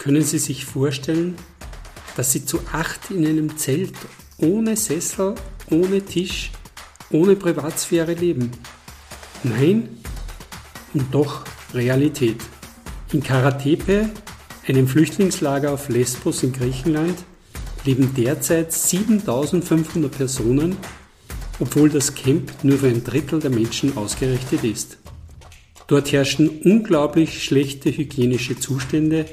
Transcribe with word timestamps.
Können 0.00 0.22
Sie 0.22 0.38
sich 0.38 0.64
vorstellen, 0.64 1.34
dass 2.16 2.32
Sie 2.32 2.46
zu 2.46 2.60
acht 2.72 3.10
in 3.10 3.26
einem 3.26 3.58
Zelt 3.58 3.92
ohne 4.38 4.74
Sessel, 4.74 5.34
ohne 5.70 6.00
Tisch, 6.00 6.52
ohne 7.10 7.36
Privatsphäre 7.36 8.14
leben? 8.14 8.50
Nein 9.42 9.90
und 10.94 11.14
doch 11.14 11.44
Realität. 11.74 12.38
In 13.12 13.22
Karatepe, 13.22 14.08
einem 14.66 14.88
Flüchtlingslager 14.88 15.70
auf 15.70 15.90
Lesbos 15.90 16.42
in 16.44 16.54
Griechenland, 16.54 17.18
leben 17.84 18.14
derzeit 18.16 18.72
7500 18.72 20.10
Personen, 20.10 20.78
obwohl 21.58 21.90
das 21.90 22.14
Camp 22.14 22.50
nur 22.62 22.78
für 22.78 22.88
ein 22.88 23.04
Drittel 23.04 23.38
der 23.38 23.50
Menschen 23.50 23.94
ausgerichtet 23.98 24.64
ist. 24.64 24.96
Dort 25.88 26.10
herrschen 26.10 26.48
unglaublich 26.62 27.44
schlechte 27.44 27.94
hygienische 27.94 28.58
Zustände, 28.58 29.26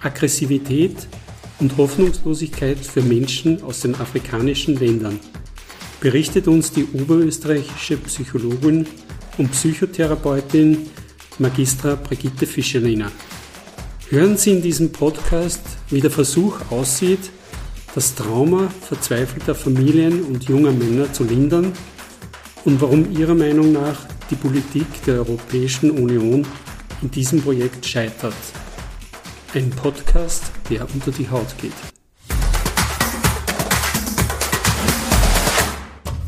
Aggressivität 0.00 0.96
und 1.58 1.76
Hoffnungslosigkeit 1.76 2.78
für 2.78 3.02
Menschen 3.02 3.62
aus 3.62 3.80
den 3.80 3.94
afrikanischen 3.96 4.76
Ländern, 4.76 5.18
berichtet 6.00 6.46
uns 6.46 6.70
die 6.70 6.86
oberösterreichische 6.92 7.96
Psychologin 7.96 8.86
und 9.38 9.50
Psychotherapeutin 9.50 10.86
Magistra 11.38 11.96
Brigitte 11.96 12.46
Fischerliner. 12.46 13.10
Hören 14.08 14.36
Sie 14.36 14.52
in 14.52 14.62
diesem 14.62 14.92
Podcast, 14.92 15.62
wie 15.90 16.00
der 16.00 16.10
Versuch 16.10 16.60
aussieht, 16.70 17.30
das 17.94 18.14
Trauma 18.14 18.68
verzweifelter 18.80 19.54
Familien 19.54 20.22
und 20.22 20.44
junger 20.44 20.72
Männer 20.72 21.12
zu 21.12 21.24
lindern 21.24 21.72
und 22.64 22.80
warum 22.80 23.10
Ihrer 23.18 23.34
Meinung 23.34 23.72
nach 23.72 24.06
die 24.30 24.36
Politik 24.36 24.86
der 25.06 25.16
Europäischen 25.16 25.90
Union 25.90 26.46
in 27.02 27.10
diesem 27.10 27.42
Projekt 27.42 27.84
scheitert. 27.84 28.34
Ein 29.54 29.70
Podcast, 29.70 30.52
der 30.68 30.82
unter 30.82 31.10
die 31.10 31.26
Haut 31.30 31.56
geht. 31.58 31.72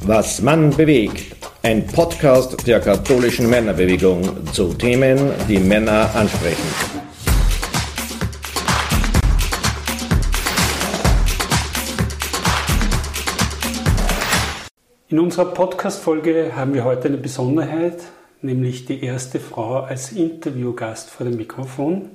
Was 0.06 0.40
Mann 0.40 0.70
bewegt. 0.70 1.36
Ein 1.62 1.86
Podcast 1.86 2.66
der 2.66 2.80
katholischen 2.80 3.50
Männerbewegung 3.50 4.46
zu 4.54 4.72
Themen, 4.72 5.32
die 5.46 5.58
Männer 5.58 6.08
ansprechen. 6.14 6.64
In 15.10 15.18
unserer 15.18 15.44
Podcast-Folge 15.44 16.56
haben 16.56 16.72
wir 16.72 16.84
heute 16.84 17.08
eine 17.08 17.18
Besonderheit, 17.18 17.98
nämlich 18.40 18.86
die 18.86 19.05
erste 19.05 19.40
Frau 19.40 19.80
als 19.80 20.12
Interviewgast 20.12 21.10
vor 21.10 21.27
dem 21.27 21.36
Mikrofon. 21.36 22.12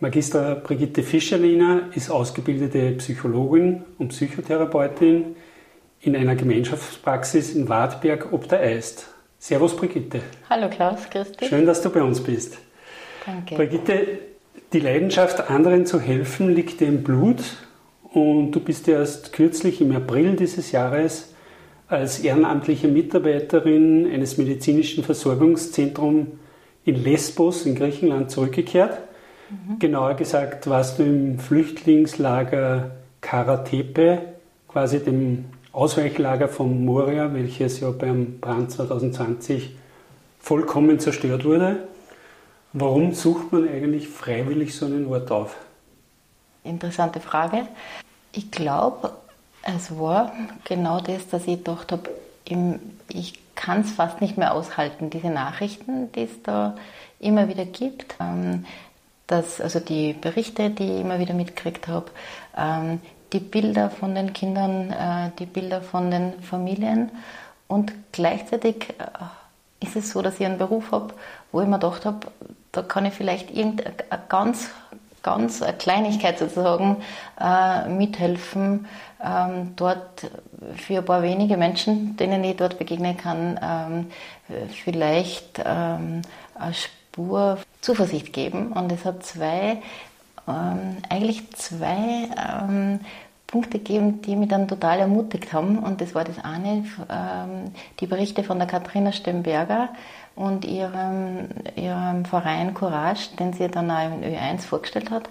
Magister 0.00 0.54
Brigitte 0.54 1.02
Fischerliner 1.02 1.88
ist 1.92 2.08
ausgebildete 2.08 2.92
Psychologin 2.92 3.82
und 3.98 4.10
Psychotherapeutin 4.10 5.34
in 6.00 6.14
einer 6.14 6.36
Gemeinschaftspraxis 6.36 7.52
in 7.56 7.68
Wartberg 7.68 8.32
ob 8.32 8.48
der 8.48 8.60
Eist. 8.60 9.08
Servus 9.40 9.74
Brigitte. 9.74 10.20
Hallo 10.48 10.68
Klaus, 10.70 11.10
grüß 11.10 11.32
dich. 11.32 11.48
Schön, 11.48 11.66
dass 11.66 11.82
du 11.82 11.90
bei 11.90 12.00
uns 12.00 12.20
bist. 12.20 12.58
Danke. 13.26 13.56
Brigitte, 13.56 14.18
die 14.72 14.78
Leidenschaft, 14.78 15.50
anderen 15.50 15.84
zu 15.84 15.98
helfen, 15.98 16.54
liegt 16.54 16.78
dir 16.78 16.86
im 16.86 17.02
Blut 17.02 17.42
und 18.12 18.52
du 18.52 18.60
bist 18.60 18.86
erst 18.86 19.32
kürzlich 19.32 19.80
im 19.80 19.90
April 19.90 20.36
dieses 20.36 20.70
Jahres 20.70 21.34
als 21.88 22.20
ehrenamtliche 22.20 22.86
Mitarbeiterin 22.86 24.08
eines 24.12 24.38
medizinischen 24.38 25.02
Versorgungszentrums 25.02 26.28
in 26.84 27.02
Lesbos 27.02 27.66
in 27.66 27.74
Griechenland 27.74 28.30
zurückgekehrt. 28.30 29.07
Genauer 29.78 30.14
gesagt 30.14 30.68
warst 30.68 30.98
du 30.98 31.04
im 31.04 31.38
Flüchtlingslager 31.38 32.90
Karatepe, 33.20 34.20
quasi 34.68 35.00
dem 35.00 35.46
Ausweichlager 35.72 36.48
von 36.48 36.84
Moria, 36.84 37.32
welches 37.32 37.80
ja 37.80 37.90
beim 37.90 38.40
Brand 38.40 38.70
2020 38.70 39.74
vollkommen 40.38 40.98
zerstört 41.00 41.44
wurde. 41.44 41.88
Warum 42.72 43.14
sucht 43.14 43.52
man 43.52 43.68
eigentlich 43.68 44.08
freiwillig 44.08 44.74
so 44.76 44.86
einen 44.86 45.06
Ort 45.06 45.30
auf? 45.30 45.56
Interessante 46.64 47.20
Frage. 47.20 47.66
Ich 48.32 48.50
glaube, 48.50 49.12
es 49.62 49.98
war 49.98 50.32
genau 50.64 51.00
das, 51.00 51.28
dass 51.28 51.46
ich 51.46 51.58
gedacht 51.58 51.92
habe, 51.92 52.10
ich 53.08 53.54
kann 53.54 53.80
es 53.80 53.90
fast 53.90 54.20
nicht 54.20 54.36
mehr 54.36 54.52
aushalten, 54.52 55.10
diese 55.10 55.30
Nachrichten, 55.30 56.12
die 56.12 56.22
es 56.22 56.42
da 56.42 56.76
immer 57.20 57.48
wieder 57.48 57.64
gibt. 57.64 58.16
Dass, 59.28 59.60
also 59.60 59.78
die 59.78 60.14
Berichte, 60.14 60.70
die 60.70 60.90
ich 60.90 61.00
immer 61.00 61.20
wieder 61.20 61.34
mitgekriegt 61.34 61.86
habe, 61.86 62.10
ähm, 62.56 63.00
die 63.32 63.40
Bilder 63.40 63.90
von 63.90 64.14
den 64.14 64.32
Kindern, 64.32 64.90
äh, 64.90 65.30
die 65.38 65.46
Bilder 65.46 65.80
von 65.82 66.10
den 66.10 66.42
Familien. 66.42 67.10
Und 67.68 67.92
gleichzeitig 68.10 68.94
äh, 68.98 69.84
ist 69.86 69.96
es 69.96 70.10
so, 70.10 70.22
dass 70.22 70.40
ich 70.40 70.46
einen 70.46 70.58
Beruf 70.58 70.90
habe, 70.90 71.14
wo 71.52 71.60
ich 71.60 71.68
mir 71.68 71.78
gedacht 71.78 72.04
habe, 72.04 72.26
da 72.72 72.82
kann 72.82 73.06
ich 73.06 73.14
vielleicht 73.14 73.50
irgendeine 73.50 73.94
ganz 74.28 74.70
ganz 75.22 75.62
eine 75.62 75.76
Kleinigkeit 75.76 76.38
sozusagen 76.38 77.02
äh, 77.40 77.88
mithelfen, 77.88 78.86
ähm, 79.22 79.74
dort 79.76 80.30
für 80.76 80.98
ein 80.98 81.04
paar 81.04 81.22
wenige 81.22 81.56
Menschen, 81.56 82.16
denen 82.16 82.42
ich 82.44 82.56
dort 82.56 82.78
begegnen 82.78 83.16
kann, 83.16 83.58
ähm, 83.62 84.68
vielleicht 84.70 85.60
ähm, 85.64 86.22
eine 86.54 86.72
Spur 87.18 87.58
Zuversicht 87.80 88.32
geben. 88.32 88.72
Und 88.72 88.92
es 88.92 89.04
hat 89.04 89.24
zwei, 89.24 89.82
ähm, 90.46 90.98
eigentlich 91.08 91.50
zwei 91.52 92.28
ähm, 92.36 93.00
Punkte 93.46 93.78
gegeben, 93.78 94.22
die 94.22 94.36
mich 94.36 94.48
dann 94.48 94.68
total 94.68 95.00
ermutigt 95.00 95.52
haben. 95.52 95.78
Und 95.78 96.00
das 96.00 96.14
war 96.14 96.24
das 96.24 96.38
eine, 96.38 96.84
ähm, 97.10 97.72
die 97.98 98.06
Berichte 98.06 98.44
von 98.44 98.58
der 98.58 98.68
Katharina 98.68 99.10
Stemberger, 99.10 99.90
und 100.38 100.64
ihrem, 100.64 101.48
ihrem 101.74 102.24
Verein 102.24 102.72
Courage, 102.72 103.30
den 103.40 103.52
sie 103.52 103.66
dann 103.66 103.90
auch 103.90 104.04
im 104.04 104.22
Ö1 104.22 104.60
vorgestellt 104.60 105.10
hat, 105.10 105.28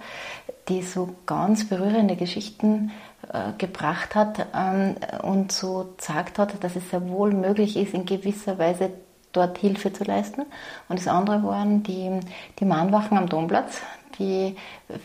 die 0.67 0.81
so 0.81 1.15
ganz 1.25 1.69
berührende 1.69 2.17
Geschichten 2.17 2.91
äh, 3.31 3.53
gebracht 3.57 4.15
hat 4.15 4.47
ähm, 4.53 4.95
und 5.23 5.53
so 5.53 5.93
gesagt 5.95 6.39
hat, 6.39 6.61
dass 6.61 6.75
es 6.75 6.89
sehr 6.89 7.07
wohl 7.07 7.31
möglich 7.31 7.77
ist, 7.77 7.93
in 7.93 8.05
gewisser 8.05 8.59
Weise 8.59 8.91
dort 9.37 9.57
Hilfe 9.57 9.93
zu 9.93 10.03
leisten. 10.03 10.41
Und 10.89 10.99
das 10.99 11.07
andere 11.07 11.43
waren 11.43 11.83
die, 11.83 12.19
die 12.59 12.65
Mahnwachen 12.65 13.17
am 13.17 13.29
Domplatz, 13.29 13.81
die 14.19 14.55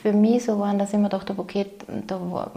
für 0.03 0.12
mich 0.12 0.44
so 0.44 0.59
waren, 0.59 0.78
dass 0.78 0.93
ich 0.93 0.98
mir 0.98 1.04
gedacht 1.04 1.28
habe, 1.31 1.41
okay, 1.41 1.66
da 2.06 2.19
war, 2.20 2.50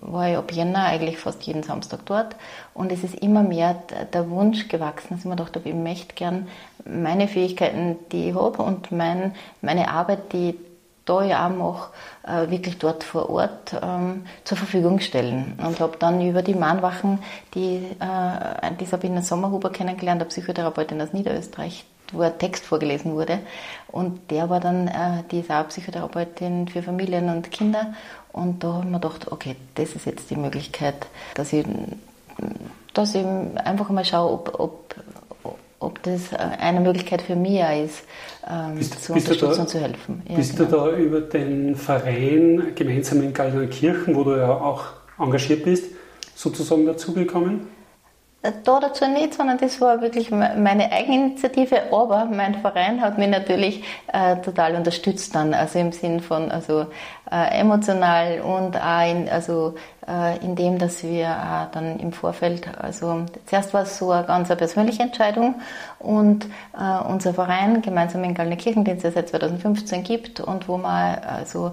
war 0.00 0.28
ich 0.28 0.36
ab 0.36 0.52
Jänner 0.52 0.84
eigentlich 0.84 1.18
fast 1.18 1.42
jeden 1.44 1.62
Samstag 1.62 2.00
dort 2.06 2.36
und 2.74 2.92
es 2.92 3.02
ist 3.02 3.14
immer 3.14 3.42
mehr 3.42 3.82
der 4.12 4.28
Wunsch 4.28 4.68
gewachsen, 4.68 5.08
dass 5.10 5.20
ich 5.20 5.24
mir 5.24 5.36
gedacht 5.36 5.56
habe, 5.56 5.68
ich 5.68 5.74
möchte 5.74 6.14
gern 6.14 6.48
meine 6.84 7.28
Fähigkeiten, 7.28 7.96
die 8.10 8.30
ich 8.30 8.34
habe 8.34 8.62
und 8.62 8.92
mein, 8.92 9.34
meine 9.62 9.88
Arbeit, 9.90 10.32
die 10.32 10.58
da 11.04 11.22
ja 11.22 11.46
auch 11.46 11.50
mache, 11.50 11.90
äh, 12.26 12.50
wirklich 12.50 12.78
dort 12.78 13.04
vor 13.04 13.28
Ort 13.30 13.74
ähm, 13.82 14.24
zur 14.44 14.56
Verfügung 14.56 15.00
stellen. 15.00 15.58
Und 15.64 15.80
habe 15.80 15.96
dann 15.98 16.20
über 16.20 16.42
die 16.42 16.54
Mahnwachen 16.54 17.18
die, 17.54 17.76
äh, 17.98 18.70
die 18.78 18.86
Sabine 18.86 19.22
Sommerhuber 19.22 19.70
kennengelernt, 19.70 20.20
der 20.20 20.26
Psychotherapeutin 20.26 21.00
aus 21.00 21.12
Niederösterreich, 21.12 21.84
wo 22.12 22.22
ein 22.22 22.38
Text 22.38 22.64
vorgelesen 22.64 23.14
wurde. 23.14 23.40
Und 23.88 24.30
der 24.30 24.48
war 24.48 24.60
dann, 24.60 24.88
äh, 24.88 25.24
die 25.30 25.40
ist 25.40 25.50
auch 25.50 25.68
Psychotherapeutin 25.68 26.68
für 26.68 26.82
Familien 26.82 27.28
und 27.28 27.50
Kinder. 27.50 27.94
Und 28.32 28.62
da 28.62 28.74
haben 28.74 28.90
wir 28.90 29.00
gedacht, 29.00 29.30
okay, 29.30 29.56
das 29.74 29.94
ist 29.94 30.06
jetzt 30.06 30.30
die 30.30 30.36
Möglichkeit, 30.36 31.06
dass 31.34 31.52
ich, 31.52 31.66
dass 32.94 33.14
ich 33.14 33.26
einfach 33.26 33.90
mal 33.90 34.04
schaue, 34.04 34.32
ob, 34.32 34.60
ob, 34.60 34.94
ob 35.82 36.02
das 36.02 36.32
eine 36.34 36.80
Möglichkeit 36.80 37.22
für 37.22 37.36
mich 37.36 37.60
ist, 37.84 38.04
ähm, 38.48 38.76
bist, 38.76 39.02
zu 39.02 39.12
bist 39.12 39.28
unterstützen 39.28 39.56
da, 39.56 39.62
und 39.62 39.68
zu 39.68 39.80
helfen. 39.80 40.22
Ja, 40.28 40.36
bist 40.36 40.56
genau. 40.56 40.70
du 40.70 40.76
da 40.76 40.96
über 40.96 41.20
den 41.20 41.76
Verein 41.76 42.72
gemeinsam 42.74 43.22
in 43.22 43.32
Galdnerkirchen, 43.32 44.14
wo 44.14 44.24
du 44.24 44.36
ja 44.36 44.50
auch 44.50 44.84
engagiert 45.18 45.64
bist, 45.64 45.86
sozusagen 46.34 46.86
dazugekommen? 46.86 47.68
Da 48.42 48.80
dazu 48.80 49.06
nicht, 49.06 49.34
sondern 49.34 49.56
das 49.58 49.80
war 49.80 50.02
wirklich 50.02 50.32
meine 50.32 50.90
Eigeninitiative, 50.90 51.92
aber 51.92 52.24
mein 52.24 52.56
Verein 52.56 53.00
hat 53.00 53.16
mich 53.16 53.28
natürlich 53.28 53.84
äh, 54.12 54.34
total 54.38 54.74
unterstützt 54.74 55.32
dann, 55.36 55.54
also 55.54 55.78
im 55.78 55.92
Sinn 55.92 56.18
von 56.18 56.50
also 56.50 56.86
äh, 57.30 57.60
emotional 57.60 58.40
und 58.40 58.76
auch 58.76 59.08
in, 59.08 59.28
also 59.28 59.74
äh, 60.01 60.01
indem 60.42 60.78
dass 60.78 61.04
wir 61.04 61.26
äh, 61.26 61.72
dann 61.72 62.00
im 62.00 62.12
Vorfeld, 62.12 62.66
also 62.76 63.24
zuerst 63.46 63.72
war 63.72 63.82
es 63.82 63.98
so 63.98 64.10
eine 64.10 64.26
ganz 64.26 64.48
persönliche 64.48 65.04
Entscheidung 65.04 65.54
und 66.00 66.46
äh, 66.76 67.04
unser 67.08 67.34
Verein 67.34 67.82
gemeinsam 67.82 68.24
in 68.24 68.34
Gallnerkirchen, 68.34 68.84
den 68.84 68.96
es 68.96 69.04
ja 69.04 69.12
seit 69.12 69.28
2015 69.28 70.02
gibt 70.02 70.40
und 70.40 70.66
wo 70.66 70.76
man 70.76 71.18
also 71.20 71.72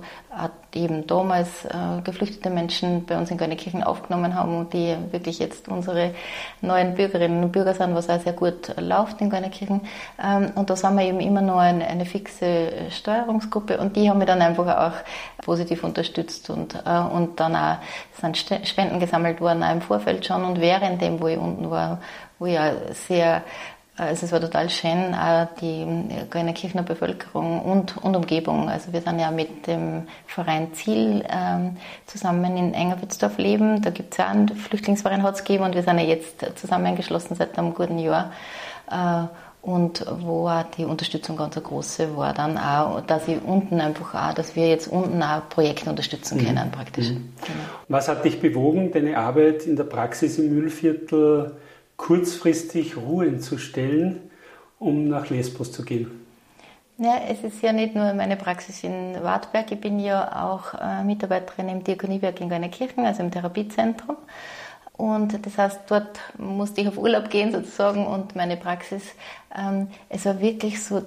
eben 0.76 1.08
damals 1.08 1.66
äh, 1.66 2.02
geflüchtete 2.04 2.50
Menschen 2.50 3.06
bei 3.06 3.18
uns 3.18 3.32
in 3.32 3.38
Gallnerkirchen 3.38 3.84
aufgenommen 3.84 4.36
haben 4.36 4.58
und 4.58 4.74
die 4.74 4.96
wirklich 5.12 5.40
jetzt 5.40 5.68
unsere 5.68 6.14
neuen 6.62 6.94
Bürgerinnen 6.94 7.44
und 7.44 7.52
Bürger 7.52 7.74
sind, 7.74 7.96
was 7.96 8.10
auch 8.10 8.20
sehr 8.20 8.34
gut 8.34 8.76
läuft 8.80 9.20
in 9.22 9.30
Gallnerkirchen. 9.30 9.82
Ähm, 10.24 10.52
und 10.56 10.70
da 10.70 10.76
sind 10.76 10.96
wir 10.96 11.06
eben 11.06 11.20
immer 11.20 11.42
noch 11.42 11.58
eine, 11.58 11.88
eine 11.88 12.06
fixe 12.06 12.72
Steuerungsgruppe 12.92 13.80
und 13.80 13.96
die 13.96 14.10
haben 14.10 14.20
wir 14.20 14.28
dann 14.28 14.42
einfach 14.42 14.68
auch 14.78 15.44
positiv 15.44 15.84
unterstützt 15.84 16.50
und, 16.50 16.76
äh, 16.76 17.00
und 17.00 17.40
dann 17.40 17.56
auch 17.56 17.78
sind 18.20 18.38
Spenden 18.38 19.00
gesammelt 19.00 19.42
worden, 19.42 19.64
auch 19.64 19.72
im 19.72 19.82
Vorfeld 19.82 20.26
schon 20.26 20.44
und 20.44 20.60
während 20.62 21.02
dem, 21.02 21.20
wo 21.20 21.28
ich 21.28 21.38
unten 21.38 21.70
war, 21.70 22.00
wo 22.38 22.46
ich 22.46 22.60
auch 22.60 22.74
sehr 22.94 23.44
also 24.00 24.26
es 24.26 24.32
war 24.32 24.40
total 24.40 24.70
schön, 24.70 25.14
auch 25.14 25.48
die 25.60 25.86
Kirchner 26.54 26.84
Bevölkerung 26.84 27.62
und, 27.62 27.98
und 27.98 28.16
Umgebung. 28.16 28.70
Also 28.70 28.94
wir 28.94 29.02
sind 29.02 29.20
ja 29.20 29.30
mit 29.30 29.68
dem 29.68 30.08
Verein 30.26 30.74
Ziel 30.74 31.26
ähm, 31.30 31.76
zusammen 32.06 32.56
in 32.56 32.74
Engerwitzdorf 32.74 33.38
leben. 33.38 33.82
Da 33.82 33.90
gibt 33.90 34.14
es 34.14 34.18
ja 34.18 34.28
einen 34.28 34.48
Flüchtlingsverein 34.48 35.22
hat 35.22 35.36
es 35.36 35.44
gegeben 35.44 35.66
und 35.66 35.76
wir 35.76 35.84
sind 35.84 36.00
ja 36.00 36.06
jetzt 36.06 36.46
zusammengeschlossen 36.56 37.36
seit 37.36 37.60
einem 37.60 37.74
guten 37.74 38.00
Jahr. 38.00 38.32
Äh, 38.90 39.26
und 39.62 40.06
wo 40.22 40.48
auch 40.48 40.64
die 40.78 40.86
Unterstützung 40.86 41.36
ganz 41.36 41.58
eine 41.58 41.66
große 41.66 42.16
war, 42.16 42.34
dann 42.34 42.58
auch, 42.58 43.02
dass 43.02 43.28
ich 43.28 43.42
unten 43.44 43.82
einfach 43.82 44.16
auch, 44.16 44.34
dass 44.34 44.56
wir 44.56 44.68
jetzt 44.70 44.88
unten 44.88 45.22
auch 45.22 45.50
Projekte 45.50 45.90
unterstützen 45.90 46.38
mhm. 46.38 46.46
können 46.46 46.72
praktisch. 46.72 47.10
Mhm. 47.10 47.34
Genau. 47.46 47.60
Was 47.90 48.08
hat 48.08 48.24
dich 48.24 48.40
bewogen, 48.40 48.92
deine 48.92 49.18
Arbeit 49.18 49.66
in 49.66 49.76
der 49.76 49.84
Praxis 49.84 50.40
im 50.40 50.54
Mühlviertel 50.54 51.58
kurzfristig 51.98 52.96
ruhen 52.96 53.42
zu 53.42 53.58
stellen, 53.58 54.22
um 54.80 55.10
nach 55.10 55.30
Lesbos 55.30 55.72
zu 55.72 55.84
gehen? 55.84 56.10
Ja, 56.98 57.16
es 57.30 57.44
ist 57.44 57.62
ja 57.62 57.72
nicht 57.72 57.96
nur 57.96 58.14
meine 58.14 58.36
Praxis 58.36 58.84
in 58.84 59.16
Wartberg, 59.22 59.72
ich 59.72 59.80
bin 59.80 60.00
ja 60.00 60.46
auch 60.46 60.74
äh, 60.74 61.04
Mitarbeiterin 61.04 61.70
im 61.70 61.84
Diakoniewerk 61.84 62.42
in 62.42 62.50
Gönnerkirchen, 62.50 63.06
also 63.06 63.24
im 63.24 63.32
Therapiezentrum. 63.32 64.18
Und 65.00 65.46
das 65.46 65.58
heißt, 65.58 65.80
dort 65.88 66.20
musste 66.38 66.82
ich 66.82 66.90
auf 66.90 66.98
Urlaub 66.98 67.30
gehen 67.30 67.54
sozusagen 67.54 68.06
und 68.06 68.36
meine 68.36 68.58
Praxis, 68.58 69.04
ähm, 69.58 69.88
es 70.10 70.26
war 70.26 70.42
wirklich 70.42 70.84
so 70.84 71.02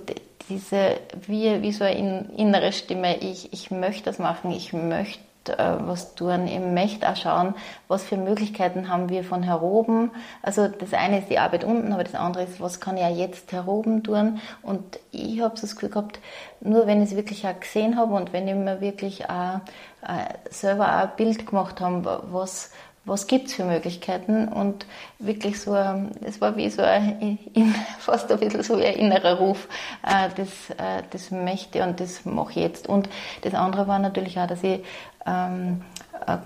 diese, 0.48 0.96
wie, 1.26 1.60
wie 1.60 1.72
so 1.72 1.84
eine 1.84 2.24
innere 2.38 2.72
Stimme, 2.72 3.18
ich, 3.18 3.52
ich 3.52 3.70
möchte 3.70 4.04
das 4.04 4.18
machen, 4.18 4.50
ich 4.50 4.72
möchte 4.72 5.20
äh, 5.46 5.76
was 5.80 6.14
tun. 6.14 6.46
Ich 6.46 6.58
möchte 6.58 7.06
auch 7.06 7.16
schauen, 7.16 7.54
was 7.86 8.02
für 8.02 8.16
Möglichkeiten 8.16 8.88
haben 8.88 9.10
wir 9.10 9.24
von 9.24 9.42
heroben. 9.42 10.10
Also 10.40 10.68
das 10.68 10.94
eine 10.94 11.18
ist 11.18 11.28
die 11.28 11.38
Arbeit 11.38 11.64
unten, 11.64 11.92
aber 11.92 12.04
das 12.04 12.14
andere 12.14 12.44
ist, 12.44 12.62
was 12.62 12.80
kann 12.80 12.96
ich 12.96 13.04
auch 13.04 13.14
jetzt 13.14 13.52
heroben 13.52 14.02
tun. 14.02 14.40
Und 14.62 15.00
ich 15.10 15.42
habe 15.42 15.54
so 15.56 15.66
das 15.66 15.74
Gefühl 15.74 15.90
gehabt, 15.90 16.18
nur 16.60 16.86
wenn 16.86 17.02
ich 17.02 17.10
es 17.10 17.16
wirklich 17.16 17.46
auch 17.46 17.60
gesehen 17.60 17.98
habe 17.98 18.14
und 18.14 18.32
wenn 18.32 18.48
ich 18.48 18.54
mir 18.54 18.80
wirklich 18.80 19.28
auch, 19.28 19.60
äh, 20.00 20.32
selber 20.48 20.86
auch 20.86 21.10
ein 21.10 21.16
Bild 21.16 21.46
gemacht 21.46 21.82
habe, 21.82 22.22
was, 22.30 22.70
was 23.04 23.26
gibt 23.26 23.49
es 23.49 23.54
für 23.54 23.64
Möglichkeiten 23.64 24.49
und 24.49 24.87
wirklich 25.19 25.60
so, 25.60 25.75
es 26.25 26.40
war 26.40 26.56
wie 26.56 26.70
so 26.70 26.82
ein, 26.82 27.38
fast 27.99 28.31
ein 28.31 28.38
bisschen 28.38 28.62
so 28.62 28.75
ein 28.75 28.94
innerer 28.94 29.38
Ruf, 29.38 29.69
äh, 30.06 30.28
das, 30.37 30.70
äh, 30.70 31.02
das 31.10 31.31
möchte 31.31 31.82
und 31.82 31.99
das 32.00 32.25
mache 32.25 32.50
ich 32.50 32.56
jetzt. 32.56 32.88
Und 32.88 33.08
das 33.43 33.54
andere 33.54 33.88
war 33.88 33.99
natürlich 33.99 34.38
auch, 34.38 34.46
dass 34.46 34.62
ich, 34.62 34.84
ähm, 35.26 35.82
äh, 36.26 36.37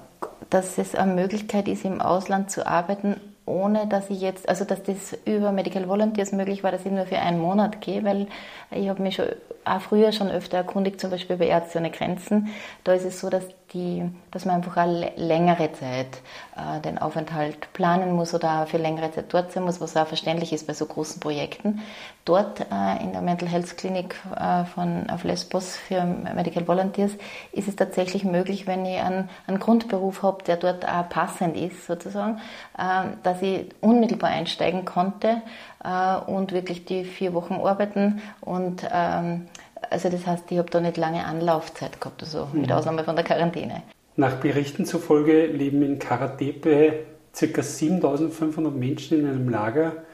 dass 0.48 0.78
es 0.78 0.94
eine 0.94 1.12
Möglichkeit 1.12 1.68
ist, 1.68 1.84
im 1.84 2.00
Ausland 2.00 2.50
zu 2.50 2.66
arbeiten, 2.66 3.20
ohne 3.44 3.86
dass 3.86 4.10
ich 4.10 4.20
jetzt, 4.20 4.48
also 4.48 4.64
dass 4.64 4.82
das 4.82 5.16
über 5.24 5.52
Medical 5.52 5.88
Volunteers 5.88 6.32
möglich 6.32 6.64
war, 6.64 6.72
dass 6.72 6.84
ich 6.84 6.92
nur 6.92 7.06
für 7.06 7.18
einen 7.18 7.40
Monat 7.40 7.80
gehe, 7.80 8.02
weil 8.02 8.26
ich 8.70 8.88
habe 8.88 9.02
mich 9.02 9.16
schon 9.16 9.26
auch 9.64 9.80
früher 9.80 10.12
schon 10.12 10.30
öfter 10.30 10.58
erkundigt, 10.58 11.00
zum 11.00 11.10
Beispiel 11.10 11.36
bei 11.36 11.46
Ärzte 11.48 11.78
ohne 11.78 11.90
Grenzen. 11.90 12.48
Da 12.84 12.94
ist 12.94 13.04
es 13.04 13.20
so, 13.20 13.30
dass, 13.30 13.44
die, 13.76 14.10
dass 14.30 14.46
man 14.46 14.56
einfach 14.56 14.76
eine 14.78 15.12
längere 15.16 15.70
Zeit 15.72 16.22
äh, 16.56 16.80
den 16.80 16.96
Aufenthalt 16.98 17.72
planen 17.74 18.12
muss 18.12 18.32
oder 18.32 18.66
für 18.66 18.78
längere 18.78 19.12
Zeit 19.12 19.26
dort 19.28 19.52
sein 19.52 19.64
muss, 19.64 19.80
was 19.80 19.96
auch 19.96 20.06
verständlich 20.06 20.52
ist 20.52 20.66
bei 20.66 20.72
so 20.72 20.86
großen 20.86 21.20
Projekten. 21.20 21.82
Dort 22.24 22.60
äh, 22.60 23.02
in 23.02 23.12
der 23.12 23.20
Mental 23.20 23.48
Health 23.48 23.76
Clinic 23.76 24.16
äh, 24.34 24.64
von, 24.64 25.10
auf 25.10 25.24
Lesbos 25.24 25.76
für 25.76 26.02
Medical 26.04 26.66
Volunteers 26.66 27.12
ist 27.52 27.68
es 27.68 27.76
tatsächlich 27.76 28.24
möglich, 28.24 28.66
wenn 28.66 28.86
ich 28.86 28.98
einen, 28.98 29.28
einen 29.46 29.60
Grundberuf 29.60 30.22
habe, 30.22 30.42
der 30.44 30.56
dort 30.56 30.88
auch 30.88 31.08
passend 31.10 31.56
ist, 31.56 31.86
sozusagen, 31.86 32.40
äh, 32.78 33.08
dass 33.22 33.42
ich 33.42 33.68
unmittelbar 33.82 34.30
einsteigen 34.30 34.86
konnte 34.86 35.42
äh, 35.84 36.16
und 36.16 36.52
wirklich 36.52 36.86
die 36.86 37.04
vier 37.04 37.34
Wochen 37.34 37.54
arbeiten 37.54 38.22
und 38.40 38.88
ähm, 38.90 39.48
also 39.90 40.08
das 40.08 40.26
heißt, 40.26 40.44
ich 40.50 40.58
habe 40.58 40.70
da 40.70 40.80
nicht 40.80 40.96
lange 40.96 41.24
Anlaufzeit 41.24 42.00
gehabt, 42.00 42.22
also 42.22 42.48
mit 42.52 42.66
mhm. 42.66 42.72
Ausnahme 42.72 43.04
von 43.04 43.16
der 43.16 43.24
Quarantäne. 43.24 43.82
Nach 44.16 44.36
Berichten 44.36 44.86
zufolge 44.86 45.46
leben 45.46 45.82
in 45.82 45.98
Karatepe 45.98 47.00
ca. 47.38 47.62
7500 47.62 48.74
Menschen 48.74 49.20
in 49.20 49.26
einem 49.26 49.48
Lager, 49.48 50.04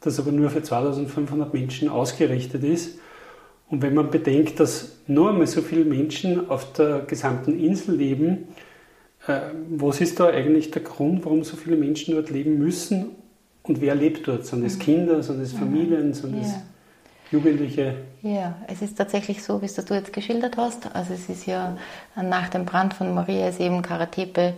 das 0.00 0.20
aber 0.20 0.30
nur 0.32 0.50
für 0.50 0.62
2500 0.62 1.54
Menschen 1.54 1.88
ausgerichtet 1.88 2.62
ist. 2.62 2.98
Und 3.68 3.82
wenn 3.82 3.94
man 3.94 4.10
bedenkt, 4.10 4.60
dass 4.60 4.98
nur 5.06 5.30
einmal 5.30 5.46
so 5.46 5.62
viele 5.62 5.84
Menschen 5.84 6.50
auf 6.50 6.72
der 6.74 7.00
gesamten 7.00 7.58
Insel 7.58 7.96
leben, 7.96 8.48
äh, 9.26 9.40
was 9.70 10.00
ist 10.00 10.20
da 10.20 10.28
eigentlich 10.28 10.70
der 10.70 10.82
Grund, 10.82 11.24
warum 11.24 11.42
so 11.42 11.56
viele 11.56 11.76
Menschen 11.76 12.14
dort 12.14 12.30
leben 12.30 12.58
müssen? 12.58 13.16
Und 13.62 13.80
wer 13.80 13.96
lebt 13.96 14.28
dort? 14.28 14.46
Sind 14.46 14.64
es 14.64 14.76
mhm. 14.76 14.82
Kinder, 14.82 15.22
sind 15.22 15.40
es 15.40 15.52
Familien, 15.52 16.14
sind 16.14 16.40
es. 16.40 16.52
Jugendliche? 17.32 17.94
Ja, 18.26 18.56
es 18.66 18.82
ist 18.82 18.98
tatsächlich 18.98 19.44
so, 19.44 19.62
wie 19.62 19.66
es 19.66 19.76
du 19.76 19.94
jetzt 19.94 20.12
geschildert 20.12 20.56
hast. 20.56 20.92
Also 20.96 21.14
es 21.14 21.28
ist 21.28 21.46
ja 21.46 21.76
nach 22.16 22.48
dem 22.48 22.64
Brand 22.64 22.92
von 22.92 23.14
Maria 23.14 23.46
ist 23.46 23.60
eben 23.60 23.82
Karatepe 23.82 24.54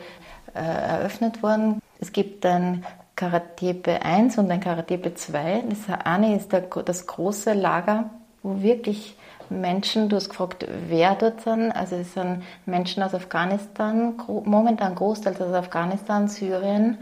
äh, 0.55 0.59
eröffnet 0.59 1.43
worden. 1.43 1.83
Es 2.01 2.13
gibt 2.13 2.47
ein 2.47 2.87
Karatepe 3.15 4.03
1 4.03 4.39
und 4.39 4.51
ein 4.51 4.61
Karatepe 4.61 5.13
2. 5.15 5.65
Das 5.69 5.81
eine 6.03 6.35
ist 6.35 6.51
der, 6.51 6.63
das 6.63 7.07
große 7.07 7.53
Lager, 7.53 8.09
wo 8.43 8.63
wirklich 8.63 9.19
Menschen, 9.51 10.09
du 10.09 10.17
hast 10.17 10.31
gefragt, 10.31 10.67
wer 10.89 11.15
dort 11.17 11.43
sind. 11.43 11.71
Also 11.73 11.97
es 11.97 12.15
sind 12.15 12.45
Menschen 12.65 13.03
aus 13.03 13.13
Afghanistan, 13.13 14.15
momentan 14.45 14.95
Großteil 14.95 15.35
aus 15.35 15.53
Afghanistan, 15.53 16.29
Syrien, 16.29 16.97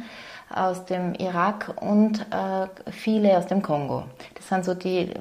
aus 0.55 0.85
dem 0.85 1.15
Irak 1.15 1.75
und 1.81 2.21
äh, 2.31 2.91
viele 2.91 3.37
aus 3.37 3.47
dem 3.47 3.63
Kongo. 3.63 4.05
Das 4.35 4.49
sind 4.49 4.65
so 4.65 4.75
die 4.75 5.11
äh, 5.11 5.15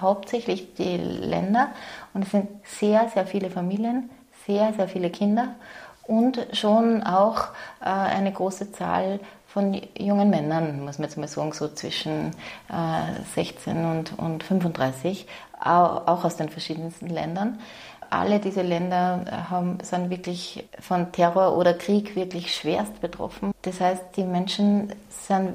hauptsächlich 0.00 0.74
die 0.74 0.96
Länder 0.96 1.68
und 2.14 2.24
es 2.24 2.30
sind 2.30 2.48
sehr, 2.64 3.08
sehr 3.08 3.26
viele 3.26 3.50
Familien, 3.50 4.10
sehr, 4.46 4.72
sehr 4.72 4.88
viele 4.88 5.10
Kinder 5.10 5.54
und 6.04 6.46
schon 6.52 7.02
auch 7.02 7.48
äh, 7.80 7.84
eine 7.84 8.32
große 8.32 8.72
Zahl 8.72 9.20
von 9.46 9.80
jungen 9.98 10.30
Männern, 10.30 10.84
muss 10.84 10.98
man 10.98 11.08
jetzt 11.08 11.16
mal 11.16 11.26
sagen, 11.26 11.52
so 11.52 11.68
zwischen 11.68 12.30
äh, 12.68 13.22
16 13.34 13.84
und, 13.84 14.18
und 14.18 14.44
35, 14.44 15.26
auch, 15.60 16.06
auch 16.06 16.24
aus 16.24 16.36
den 16.36 16.48
verschiedensten 16.48 17.08
Ländern 17.08 17.58
alle 18.10 18.40
diese 18.40 18.62
Länder 18.62 19.48
haben, 19.50 19.78
sind 19.82 20.10
wirklich 20.10 20.68
von 20.80 21.12
Terror 21.12 21.56
oder 21.56 21.74
Krieg 21.74 22.16
wirklich 22.16 22.54
schwerst 22.54 23.00
betroffen. 23.00 23.52
Das 23.62 23.80
heißt, 23.80 24.16
die 24.16 24.24
Menschen 24.24 24.92
sind, 25.08 25.54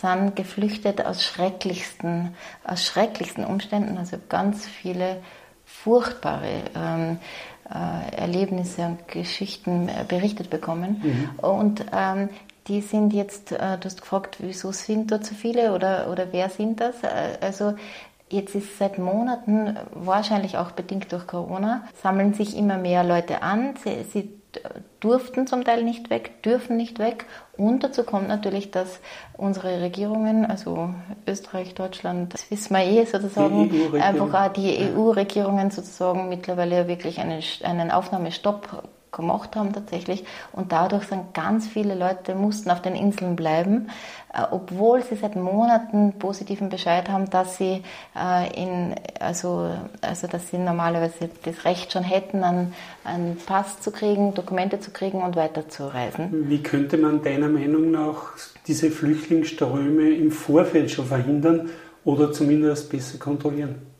sind 0.00 0.36
geflüchtet 0.36 1.04
aus 1.04 1.22
schrecklichsten, 1.22 2.34
aus 2.64 2.84
schrecklichsten 2.84 3.44
Umständen. 3.44 3.98
Also 3.98 4.18
ganz 4.28 4.66
viele 4.66 5.22
furchtbare 5.64 6.62
ähm, 6.74 7.18
äh, 7.70 8.16
Erlebnisse 8.16 8.82
und 8.82 9.08
Geschichten 9.08 9.88
äh, 9.88 10.04
berichtet 10.06 10.50
bekommen. 10.50 11.00
Mhm. 11.02 11.30
Und 11.38 11.84
ähm, 11.92 12.28
die 12.68 12.80
sind 12.80 13.12
jetzt, 13.12 13.52
äh, 13.52 13.78
du 13.78 13.86
hast 13.86 14.00
gefragt, 14.00 14.36
wieso 14.40 14.72
sind 14.72 15.10
dort 15.10 15.24
so 15.24 15.34
viele 15.34 15.74
oder, 15.74 16.08
oder 16.10 16.28
wer 16.32 16.48
sind 16.48 16.80
das? 16.80 17.02
Äh, 17.02 17.38
also 17.40 17.74
Jetzt 18.32 18.54
ist 18.54 18.78
seit 18.78 18.98
Monaten, 18.98 19.76
wahrscheinlich 19.92 20.56
auch 20.56 20.70
bedingt 20.70 21.12
durch 21.12 21.26
Corona, 21.26 21.82
sammeln 22.02 22.32
sich 22.32 22.56
immer 22.56 22.78
mehr 22.78 23.04
Leute 23.04 23.42
an. 23.42 23.74
Sie, 23.84 24.04
sie 24.10 24.30
durften 25.00 25.46
zum 25.46 25.64
Teil 25.64 25.84
nicht 25.84 26.08
weg, 26.08 26.42
dürfen 26.42 26.78
nicht 26.78 26.98
weg. 26.98 27.26
Und 27.58 27.84
dazu 27.84 28.04
kommt 28.04 28.28
natürlich, 28.28 28.70
dass 28.70 29.00
unsere 29.36 29.82
Regierungen, 29.82 30.46
also 30.46 30.94
Österreich, 31.26 31.74
Deutschland, 31.74 32.32
das 32.32 32.50
wissen 32.50 32.74
wir 32.74 32.84
eh 32.84 33.04
sozusagen, 33.04 33.70
einfach 34.00 34.32
auch 34.32 34.52
die 34.54 34.78
EU-Regierungen 34.78 35.70
sozusagen 35.70 36.30
mittlerweile 36.30 36.88
wirklich 36.88 37.20
einen, 37.20 37.42
einen 37.64 37.90
Aufnahmestopp 37.90 38.82
gemacht 39.12 39.54
haben 39.56 39.72
tatsächlich. 39.72 40.24
Und 40.52 40.72
dadurch 40.72 41.04
sind 41.04 41.34
ganz 41.34 41.68
viele 41.68 41.94
Leute 41.94 42.34
mussten 42.34 42.70
auf 42.70 42.80
den 42.80 42.94
Inseln 42.94 43.36
bleiben, 43.36 43.90
äh, 44.32 44.42
obwohl 44.50 45.02
sie 45.02 45.16
seit 45.16 45.36
Monaten 45.36 46.14
positiven 46.18 46.70
Bescheid 46.70 47.08
haben, 47.08 47.28
dass 47.30 47.58
sie 47.58 47.82
äh, 48.16 48.60
in, 48.60 48.94
also, 49.20 49.70
also 50.00 50.26
dass 50.26 50.48
sie 50.48 50.58
normalerweise 50.58 51.28
das 51.44 51.64
Recht 51.64 51.92
schon 51.92 52.02
hätten, 52.02 52.42
einen, 52.42 52.74
einen 53.04 53.36
Pass 53.36 53.80
zu 53.80 53.92
kriegen, 53.92 54.34
Dokumente 54.34 54.80
zu 54.80 54.90
kriegen 54.90 55.22
und 55.22 55.36
weiterzureisen. 55.36 56.48
Wie 56.48 56.62
könnte 56.62 56.96
man 56.96 57.22
deiner 57.22 57.48
Meinung 57.48 57.90
nach 57.90 58.32
diese 58.66 58.90
Flüchtlingsströme 58.90 60.10
im 60.10 60.30
Vorfeld 60.30 60.90
schon 60.90 61.06
verhindern 61.06 61.70
oder 62.04 62.32
zumindest 62.32 62.90
besser 62.90 63.18
kontrollieren? 63.18 63.91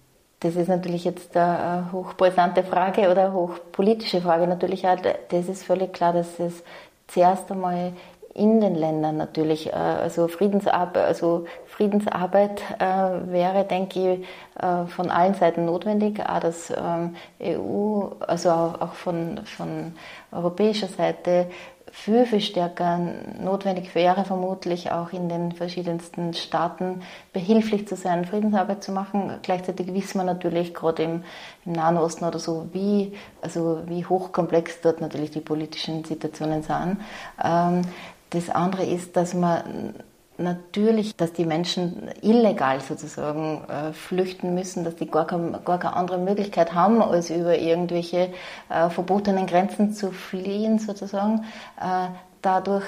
Das 0.43 0.57
ist 0.57 0.69
natürlich 0.69 1.05
jetzt 1.05 1.37
eine 1.37 1.93
hochbrisante 1.93 2.65
Frage 2.65 3.11
oder 3.11 3.27
eine 3.27 3.33
hochpolitische 3.33 4.21
Frage 4.21 4.49
natürlich 4.49 4.87
auch. 4.89 4.97
Das 5.29 5.49
ist 5.49 5.63
völlig 5.63 5.93
klar, 5.93 6.13
dass 6.13 6.41
es 6.41 6.65
zuerst 7.07 7.51
einmal 7.53 7.93
in 8.35 8.61
den 8.61 8.75
Ländern 8.75 9.19
natürlich, 9.19 9.69
äh, 9.69 9.77
also 9.77 10.27
Friedensarbeit, 10.27 11.05
also 11.05 11.45
Friedensarbeit 11.83 12.63
äh, 12.79 13.33
wäre, 13.33 13.65
denke 13.65 14.15
ich, 14.15 14.27
äh, 14.63 14.87
von 14.87 15.11
allen 15.11 15.35
Seiten 15.35 15.65
notwendig, 15.65 16.21
auch 16.25 16.39
das 16.39 16.71
ähm, 16.71 17.17
EU, 17.43 18.05
also 18.21 18.51
auch 18.51 18.93
von, 18.93 19.41
von 19.45 19.95
europäischer 20.31 20.87
Seite 20.87 21.49
viel, 21.91 22.25
viel 22.25 22.41
stärker 22.41 23.01
notwendig 23.43 23.97
wäre, 23.97 24.25
vermutlich 24.25 24.93
auch 24.93 25.13
in 25.13 25.29
den 25.29 25.51
verschiedensten 25.51 26.35
Staaten 26.35 27.03
behilflich 27.33 27.89
zu 27.89 27.97
sein, 27.97 28.27
Friedensarbeit 28.27 28.85
zu 28.85 28.93
machen. 28.93 29.33
Gleichzeitig 29.43 29.93
wissen 29.93 30.19
wir 30.19 30.25
natürlich 30.25 30.73
gerade 30.73 31.03
im, 31.03 31.25
im 31.67 31.73
Nahen 31.73 31.99
Osten 31.99 32.25
oder 32.25 32.39
so, 32.39 32.69
wie, 32.73 33.13
also 33.43 33.81
wie 33.87 34.07
hochkomplex 34.07 34.83
dort 34.83 35.01
natürlich 35.01 35.33
die 35.33 35.41
politischen 35.41 36.05
Situationen 36.05 36.63
sind. 36.63 36.99
Ähm, 37.43 37.83
das 38.31 38.49
andere 38.51 38.85
ist, 38.85 39.17
dass 39.17 39.35
man 39.35 39.95
natürlich, 40.43 41.17
dass 41.17 41.33
die 41.33 41.45
Menschen 41.45 42.11
illegal 42.21 42.81
sozusagen 42.81 43.65
äh, 43.69 43.93
flüchten 43.93 44.55
müssen, 44.55 44.85
dass 44.85 44.97
die 44.97 45.07
gar, 45.07 45.27
kein, 45.27 45.57
gar 45.65 45.79
keine 45.79 45.97
andere 45.97 46.19
Möglichkeit 46.19 46.75
haben, 46.75 47.03
als 47.03 47.31
über 47.31 47.59
irgendwelche 47.59 48.33
äh, 48.69 48.91
verbotenen 48.91 49.47
Grenzen 49.47 49.93
zu 49.93 50.13
fliehen 50.13 50.79
sozusagen. 50.79 51.45
Äh, 51.81 52.09
dadurch 52.43 52.85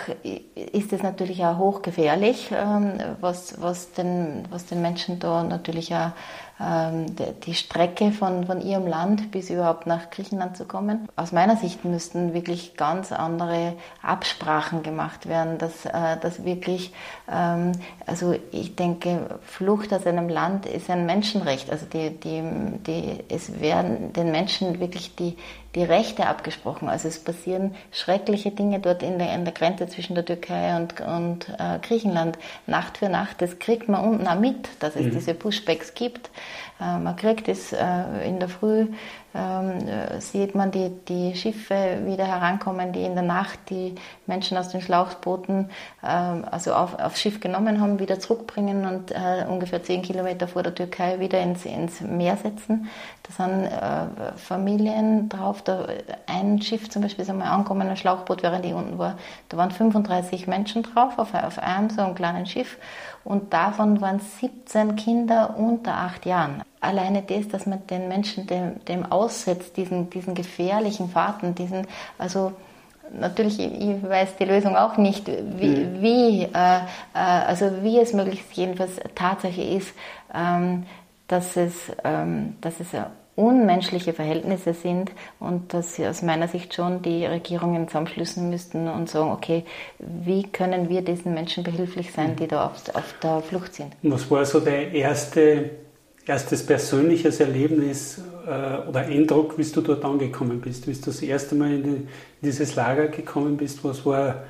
ist 0.73 0.93
es 0.93 1.03
natürlich 1.03 1.45
auch 1.45 1.59
hochgefährlich, 1.59 2.51
ähm, 2.53 2.99
was, 3.21 3.61
was, 3.63 3.93
den, 3.93 4.45
was 4.51 4.67
den 4.67 4.83
Menschen 4.83 5.21
da 5.21 5.45
natürlich 5.45 5.95
auch 5.95 6.11
die 6.59 7.55
Strecke 7.55 8.13
von, 8.13 8.47
von 8.47 8.61
ihrem 8.61 8.87
Land 8.87 9.33
bis 9.33 9.51
überhaupt 9.51 9.89
nach 9.89 10.11
Griechenland 10.11 10.57
zu 10.57 10.67
kommen. 10.67 11.09
Aus 11.17 11.33
meiner 11.33 11.57
Sicht 11.57 11.85
müssten 11.85 12.33
wirklich 12.33 12.77
ganz 12.77 13.11
andere 13.11 13.75
Absprachen 14.03 14.85
gemacht 14.85 15.29
werden, 15.29 15.59
dass, 15.59 15.85
äh, 15.85 16.17
dass 16.21 16.45
wirklich, 16.45 16.93
ähm, 17.31 17.73
also 18.07 18.37
ich 18.53 18.77
denke, 18.77 19.39
Flucht 19.43 19.93
aus 19.93 20.07
einem 20.07 20.29
Land 20.29 20.67
ist 20.67 20.89
ein 20.91 21.07
Menschenrecht. 21.07 21.71
Also 21.71 21.87
die, 21.87 22.11
die, 22.11 22.43
die, 22.87 23.25
es 23.29 23.61
werden 23.61 24.13
den 24.13 24.31
Menschen 24.31 24.79
wirklich 24.79 25.17
die, 25.17 25.37
die 25.75 25.83
Rechte 25.83 26.27
abgesprochen. 26.27 26.89
Also 26.89 27.09
es 27.09 27.19
passieren 27.19 27.75
schreckliche 27.91 28.53
Dinge 28.53 28.79
dort 28.79 29.03
in 29.03 29.19
der, 29.19 29.35
in 29.35 29.45
der 29.45 29.55
Grenze 29.55 29.89
zwischen 29.89 30.15
der 30.15 30.25
Türkei 30.25 30.77
und, 30.77 31.01
und 31.01 31.49
äh, 31.59 31.79
Griechenland. 31.83 32.39
Nacht 32.67 32.99
für 32.99 33.09
Nacht, 33.09 33.43
das 33.43 33.59
kriegt 33.59 33.89
man 33.89 34.05
unten 34.05 34.27
auch 34.29 34.39
mit, 34.39 34.69
dass 34.79 34.95
es 34.95 35.07
mhm. 35.07 35.11
diese 35.11 35.35
Pushbacks 35.35 35.95
gibt. 35.95 36.31
Äh, 36.81 36.99
man 36.99 37.17
kriegt 37.17 37.49
es 37.49 37.73
äh, 37.73 38.27
in 38.27 38.41
der 38.41 38.49
Früh 38.49 38.87
ähm, 39.37 39.89
äh, 39.89 40.21
sieht 40.21 40.55
man 40.55 40.71
die, 40.71 40.91
die 41.09 41.35
Schiffe 41.35 42.03
wieder 42.05 42.25
herankommen, 42.25 42.93
die 42.93 43.03
in 43.03 43.15
der 43.15 43.25
Nacht 43.25 43.59
die 43.69 43.97
Menschen 44.27 44.57
aus 44.57 44.69
den 44.69 44.81
Schlauchbooten 44.81 45.71
ähm, 46.05 46.45
also 46.49 46.73
auf, 46.73 46.99
aufs 46.99 47.21
Schiff 47.21 47.41
genommen 47.41 47.81
haben, 47.81 47.99
wieder 47.99 48.21
zurückbringen 48.21 48.87
und 48.87 49.11
äh, 49.11 49.45
ungefähr 49.49 49.83
zehn 49.83 50.03
Kilometer 50.03 50.47
vor 50.47 50.63
der 50.63 50.75
Türkei 50.75 51.19
wieder 51.19 51.41
ins, 51.41 51.65
ins 51.65 52.01
Meer 52.01 52.37
setzen. 52.37 52.89
Da 53.25 53.45
sind 53.45 53.71
Familien 54.37 55.31
drauf. 55.31 55.63
Da, 55.63 55.87
ein 56.27 56.61
Schiff 56.61 56.91
zum 56.91 57.03
Beispiel 57.03 57.23
ist 57.23 57.31
einmal 57.31 57.49
angekommen, 57.49 57.89
ein 57.89 57.97
Schlauchboot, 57.97 58.43
während 58.43 58.67
ich 58.67 58.75
unten 58.75 58.99
war. 58.99 59.17
Da 59.49 59.57
waren 59.57 59.71
35 59.71 60.47
Menschen 60.47 60.83
drauf 60.83 61.19
auf, 61.19 61.33
auf 61.33 61.59
einem 61.59 61.89
so 61.89 62.03
einem 62.03 62.15
kleinen 62.15 62.45
Schiff 62.45 62.77
und 63.25 63.53
davon 63.53 64.01
waren 64.01 64.21
17 64.21 64.97
Kinder 64.97 65.55
unter 65.59 65.95
acht 65.95 66.27
Jahren 66.27 66.63
alleine 66.85 67.23
das, 67.23 67.49
dass 67.49 67.67
man 67.67 67.87
den 67.89 68.09
Menschen 68.09 68.47
dem, 68.47 68.85
dem 68.85 69.11
aussetzt, 69.11 69.77
diesen, 69.77 70.11
diesen 70.11 70.35
gefährlichen 70.35 71.09
Fahrten, 71.09 71.55
diesen, 71.55 71.87
also 72.19 72.53
natürlich, 73.19 73.59
ich 73.59 74.03
weiß 74.03 74.37
die 74.37 74.45
Lösung 74.45 74.77
auch 74.77 74.97
nicht, 74.97 75.27
wie, 75.27 75.69
mhm. 75.69 76.03
wie 76.03 76.43
äh, 76.45 76.77
äh, 77.15 77.19
also 77.19 77.71
wie 77.83 77.99
es 77.99 78.13
möglichst 78.13 78.53
jedenfalls 78.53 79.01
Tatsache 79.15 79.63
ist, 79.63 79.95
ähm, 80.33 80.85
dass 81.29 81.57
es, 81.57 81.75
ähm, 82.05 82.57
dass 82.61 82.81
es 82.81 82.89
unmenschliche 83.37 84.13
Verhältnisse 84.13 84.75
sind 84.75 85.11
und 85.41 85.75
dass 85.75 85.97
sie 85.97 86.07
aus 86.07 86.23
meiner 86.23 86.47
Sicht 86.47 86.75
schon 86.75 87.03
die 87.03 87.27
Regierungen 87.27 87.89
zusammenschließen 87.89 88.49
müssten 88.49 88.89
und 88.89 89.11
sagen, 89.11 89.33
okay, 89.33 89.65
wie 89.99 90.45
können 90.45 90.89
wir 90.89 91.03
diesen 91.03 91.35
Menschen 91.35 91.65
behilflich 91.65 92.13
sein, 92.13 92.37
die 92.37 92.47
da 92.47 92.67
auf, 92.67 92.95
auf 92.95 93.15
der 93.23 93.41
Flucht 93.41 93.75
sind. 93.75 93.93
Was 94.03 94.31
war 94.31 94.45
so 94.45 94.61
der 94.61 94.93
erste 94.93 95.71
erstes 96.27 96.65
persönliches 96.65 97.41
Erlebnis 97.41 98.21
äh, 98.47 98.89
oder 98.89 99.01
Eindruck, 99.01 99.59
wie 99.59 99.65
du 99.65 99.81
dort 99.81 100.05
angekommen 100.05 100.61
bist, 100.61 100.87
wie 100.87 100.93
du 100.93 101.01
das 101.05 101.23
erste 101.23 101.55
Mal 101.55 101.73
in, 101.73 101.83
die, 101.83 101.89
in 101.91 102.09
dieses 102.43 102.75
Lager 102.75 103.09
gekommen 103.09 103.57
bist? 103.57 103.85
Was, 103.85 104.05
war, 104.07 104.45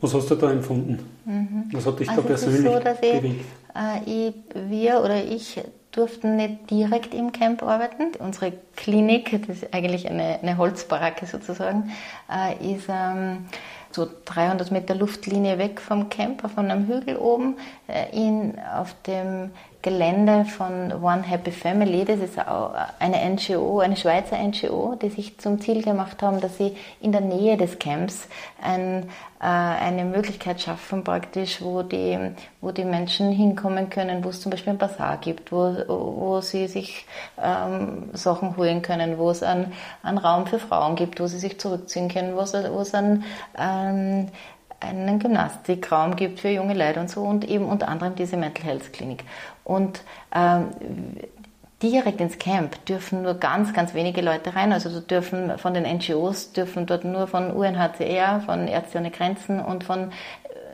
was 0.00 0.14
hast 0.14 0.30
du 0.30 0.34
da 0.36 0.50
empfunden? 0.50 0.98
Mhm. 1.24 1.64
Was 1.72 1.86
hat 1.86 1.98
dich 1.98 2.08
also 2.08 2.22
da 2.22 2.28
persönlich 2.28 2.72
so, 2.72 2.78
bewegt? 2.78 3.24
Ich, 3.24 3.57
ich, 4.06 4.34
wir 4.54 5.00
oder 5.00 5.22
ich 5.24 5.60
durften 5.92 6.36
nicht 6.36 6.70
direkt 6.70 7.14
im 7.14 7.32
Camp 7.32 7.62
arbeiten. 7.62 8.12
Unsere 8.18 8.52
Klinik, 8.76 9.46
das 9.46 9.62
ist 9.62 9.74
eigentlich 9.74 10.08
eine, 10.08 10.38
eine 10.40 10.56
Holzbaracke 10.56 11.26
sozusagen, 11.26 11.90
äh, 12.30 12.74
ist 12.74 12.86
ähm, 12.88 13.46
so 13.90 14.06
300 14.26 14.70
Meter 14.70 14.94
Luftlinie 14.94 15.58
weg 15.58 15.80
vom 15.80 16.08
Camp, 16.08 16.44
auf 16.44 16.56
einem 16.58 16.86
Hügel 16.86 17.16
oben, 17.16 17.56
äh, 17.88 18.14
in, 18.14 18.58
auf 18.58 18.94
dem 19.06 19.50
Gelände 19.80 20.44
von 20.44 20.92
One 20.92 21.22
Happy 21.22 21.52
Family. 21.52 22.04
Das 22.04 22.18
ist 22.18 22.36
eine 22.38 23.30
NGO, 23.30 23.78
eine 23.78 23.96
Schweizer 23.96 24.36
NGO, 24.36 24.96
die 25.00 25.08
sich 25.08 25.38
zum 25.38 25.60
Ziel 25.60 25.82
gemacht 25.82 26.20
haben, 26.20 26.40
dass 26.40 26.58
sie 26.58 26.76
in 27.00 27.12
der 27.12 27.20
Nähe 27.20 27.56
des 27.56 27.78
Camps 27.78 28.26
ein, 28.60 29.04
äh, 29.40 29.44
eine 29.44 30.04
Möglichkeit 30.04 30.60
schaffen, 30.60 31.04
praktisch, 31.04 31.62
wo 31.62 31.82
die, 31.82 32.18
wo 32.60 32.72
die 32.72 32.84
Menschen 32.84 33.30
hinkommen 33.30 33.88
können, 33.88 34.24
wo 34.24 34.30
es 34.30 34.40
zum 34.40 34.50
Beispiel 34.50 34.72
ein 34.72 34.78
Bazar 34.78 35.18
gibt, 35.18 35.52
wo, 35.52 35.76
wo 35.86 36.40
sie 36.40 36.66
sich 36.66 37.06
ähm, 37.40 38.10
Sachen 38.14 38.56
holen 38.56 38.82
können, 38.82 39.16
wo 39.16 39.30
es 39.30 39.44
einen, 39.44 39.72
einen 40.02 40.18
Raum 40.18 40.48
für 40.48 40.58
Frauen 40.58 40.96
gibt, 40.96 41.20
wo 41.20 41.28
sie 41.28 41.38
sich 41.38 41.60
zurückziehen 41.60 42.08
können, 42.08 42.34
wo 42.34 42.40
es, 42.40 42.52
wo 42.52 42.80
es 42.80 42.94
ein, 42.94 43.22
ähm, 43.56 44.28
einen 44.80 45.18
Gymnastikraum 45.18 46.16
gibt 46.16 46.40
für 46.40 46.48
junge 46.48 46.74
Leute 46.74 47.00
und 47.00 47.10
so 47.10 47.22
und 47.22 47.48
eben 47.48 47.66
unter 47.66 47.88
anderem 47.88 48.14
diese 48.14 48.36
Mental 48.36 48.64
Health 48.64 48.92
Klinik. 48.92 49.24
Und 49.64 50.02
ähm, 50.34 50.68
direkt 51.82 52.20
ins 52.20 52.38
Camp 52.38 52.84
dürfen 52.86 53.22
nur 53.22 53.34
ganz, 53.34 53.72
ganz 53.72 53.94
wenige 53.94 54.20
Leute 54.20 54.54
rein. 54.54 54.72
Also 54.72 55.00
dürfen 55.00 55.58
von 55.58 55.74
den 55.74 55.84
NGOs 55.84 56.52
dürfen 56.52 56.86
dort 56.86 57.04
nur 57.04 57.26
von 57.26 57.50
UNHCR, 57.50 58.40
von 58.40 58.68
Ärzte 58.68 58.98
ohne 58.98 59.10
Grenzen 59.10 59.60
und 59.60 59.84
von 59.84 60.10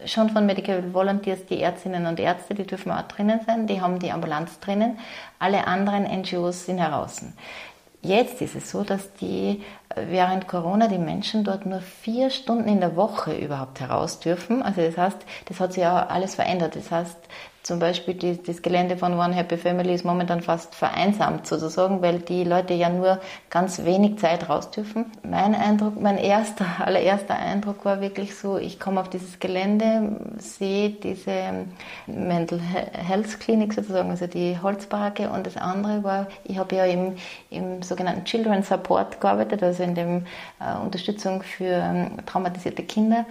äh, 0.02 0.08
schon 0.08 0.30
von 0.30 0.46
Medical 0.46 0.92
Volunteers, 0.92 1.46
die 1.46 1.60
Ärztinnen 1.60 2.06
und 2.06 2.20
Ärzte, 2.20 2.54
die 2.54 2.66
dürfen 2.66 2.92
auch 2.92 3.02
drinnen 3.02 3.40
sein, 3.46 3.66
die 3.66 3.80
haben 3.80 3.98
die 3.98 4.12
Ambulanz 4.12 4.60
drinnen. 4.60 4.98
Alle 5.38 5.66
anderen 5.66 6.04
NGOs 6.04 6.66
sind 6.66 6.78
heraus. 6.78 7.22
Jetzt 8.04 8.42
ist 8.42 8.54
es 8.54 8.70
so, 8.70 8.84
dass 8.84 9.14
die 9.14 9.62
während 9.96 10.46
Corona 10.46 10.88
die 10.88 10.98
Menschen 10.98 11.42
dort 11.42 11.64
nur 11.64 11.80
vier 11.80 12.28
Stunden 12.28 12.68
in 12.68 12.80
der 12.80 12.96
Woche 12.96 13.34
überhaupt 13.34 13.80
heraus 13.80 14.20
dürfen. 14.20 14.62
Also 14.62 14.82
das 14.82 14.98
heißt, 14.98 15.18
das 15.46 15.58
hat 15.58 15.72
sich 15.72 15.82
ja 15.82 16.06
alles 16.06 16.34
verändert. 16.34 16.76
Das 16.76 16.90
heißt, 16.90 17.16
zum 17.64 17.78
Beispiel 17.78 18.12
die, 18.12 18.42
das 18.42 18.60
Gelände 18.60 18.98
von 18.98 19.18
One 19.18 19.34
Happy 19.34 19.56
Family 19.56 19.94
ist 19.94 20.04
momentan 20.04 20.42
fast 20.42 20.74
vereinsamt 20.74 21.46
sozusagen, 21.46 22.02
weil 22.02 22.18
die 22.18 22.44
Leute 22.44 22.74
ja 22.74 22.90
nur 22.90 23.20
ganz 23.48 23.86
wenig 23.86 24.18
Zeit 24.18 24.50
raus 24.50 24.70
dürfen. 24.70 25.06
Mein 25.22 25.54
Eindruck, 25.54 25.98
mein 25.98 26.18
erster, 26.18 26.66
allererster 26.84 27.36
Eindruck 27.36 27.86
war 27.86 28.02
wirklich 28.02 28.36
so, 28.36 28.58
ich 28.58 28.78
komme 28.78 29.00
auf 29.00 29.08
dieses 29.08 29.40
Gelände, 29.40 30.20
sehe 30.36 30.90
diese 30.90 31.64
Mental 32.06 32.60
Health 32.60 33.40
Clinic 33.40 33.72
sozusagen, 33.72 34.10
also 34.10 34.26
die 34.26 34.58
Holzbaracke 34.62 35.30
und 35.30 35.46
das 35.46 35.56
andere 35.56 36.04
war, 36.04 36.26
ich 36.44 36.58
habe 36.58 36.76
ja 36.76 36.84
im, 36.84 37.14
im 37.48 37.82
sogenannten 37.82 38.26
Children 38.26 38.62
Support 38.62 39.22
gearbeitet, 39.22 39.62
also 39.62 39.82
in 39.82 39.94
der 39.94 40.06
äh, 40.60 40.78
Unterstützung 40.84 41.42
für 41.42 41.64
ähm, 41.64 42.18
traumatisierte 42.26 42.82
Kinder 42.82 43.24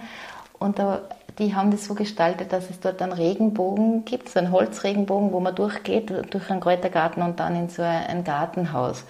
und 0.58 0.80
da 0.80 1.02
die 1.38 1.54
haben 1.54 1.70
das 1.70 1.84
so 1.84 1.94
gestaltet, 1.94 2.52
dass 2.52 2.70
es 2.70 2.80
dort 2.80 3.02
einen 3.02 3.12
Regenbogen 3.12 4.04
gibt, 4.04 4.28
so 4.28 4.38
einen 4.38 4.52
Holzregenbogen, 4.52 5.32
wo 5.32 5.40
man 5.40 5.54
durchgeht, 5.54 6.10
durch 6.30 6.50
einen 6.50 6.60
Kräutergarten 6.60 7.22
und 7.22 7.40
dann 7.40 7.56
in 7.56 7.68
so 7.68 7.82
ein 7.82 8.24
Gartenhaus. 8.24 9.04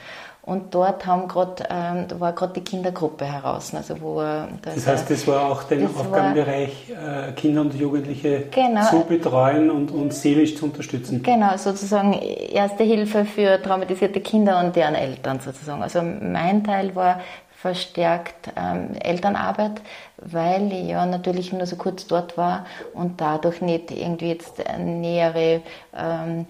Und 0.46 0.74
dort 0.74 1.06
haben 1.06 1.26
grad, 1.26 1.66
ähm, 1.70 2.04
da 2.06 2.20
war 2.20 2.34
gerade 2.34 2.52
die 2.52 2.60
Kindergruppe 2.60 3.24
heraus. 3.24 3.74
Also 3.74 3.98
wo, 4.02 4.20
das 4.60 4.86
heißt, 4.86 5.10
das 5.10 5.26
war 5.26 5.50
auch 5.50 5.62
der 5.62 5.86
Aufgabenbereich, 5.86 6.92
war, 6.94 7.28
äh, 7.28 7.32
Kinder 7.32 7.62
und 7.62 7.74
Jugendliche 7.74 8.48
genau, 8.50 8.84
zu 8.84 9.00
betreuen 9.00 9.70
und, 9.70 9.90
und 9.90 10.12
seelisch 10.12 10.54
zu 10.54 10.66
unterstützen. 10.66 11.22
Genau, 11.22 11.56
sozusagen 11.56 12.12
erste 12.12 12.84
Hilfe 12.84 13.24
für 13.24 13.60
traumatisierte 13.62 14.20
Kinder 14.20 14.60
und 14.62 14.76
deren 14.76 14.94
Eltern 14.94 15.40
sozusagen. 15.40 15.82
Also 15.82 16.02
mein 16.02 16.62
Teil 16.62 16.94
war 16.94 17.20
verstärkt 17.64 18.52
ähm, 18.56 18.90
Elternarbeit, 19.00 19.80
weil 20.18 20.70
ich 20.70 20.86
ja 20.86 21.06
natürlich 21.06 21.50
nur 21.50 21.64
so 21.64 21.76
kurz 21.76 22.06
dort 22.06 22.36
war 22.36 22.66
und 22.92 23.22
dadurch 23.22 23.62
nicht 23.62 23.90
irgendwie 23.90 24.28
jetzt 24.28 24.62
nähere 24.78 25.62
ähm, 25.96 26.44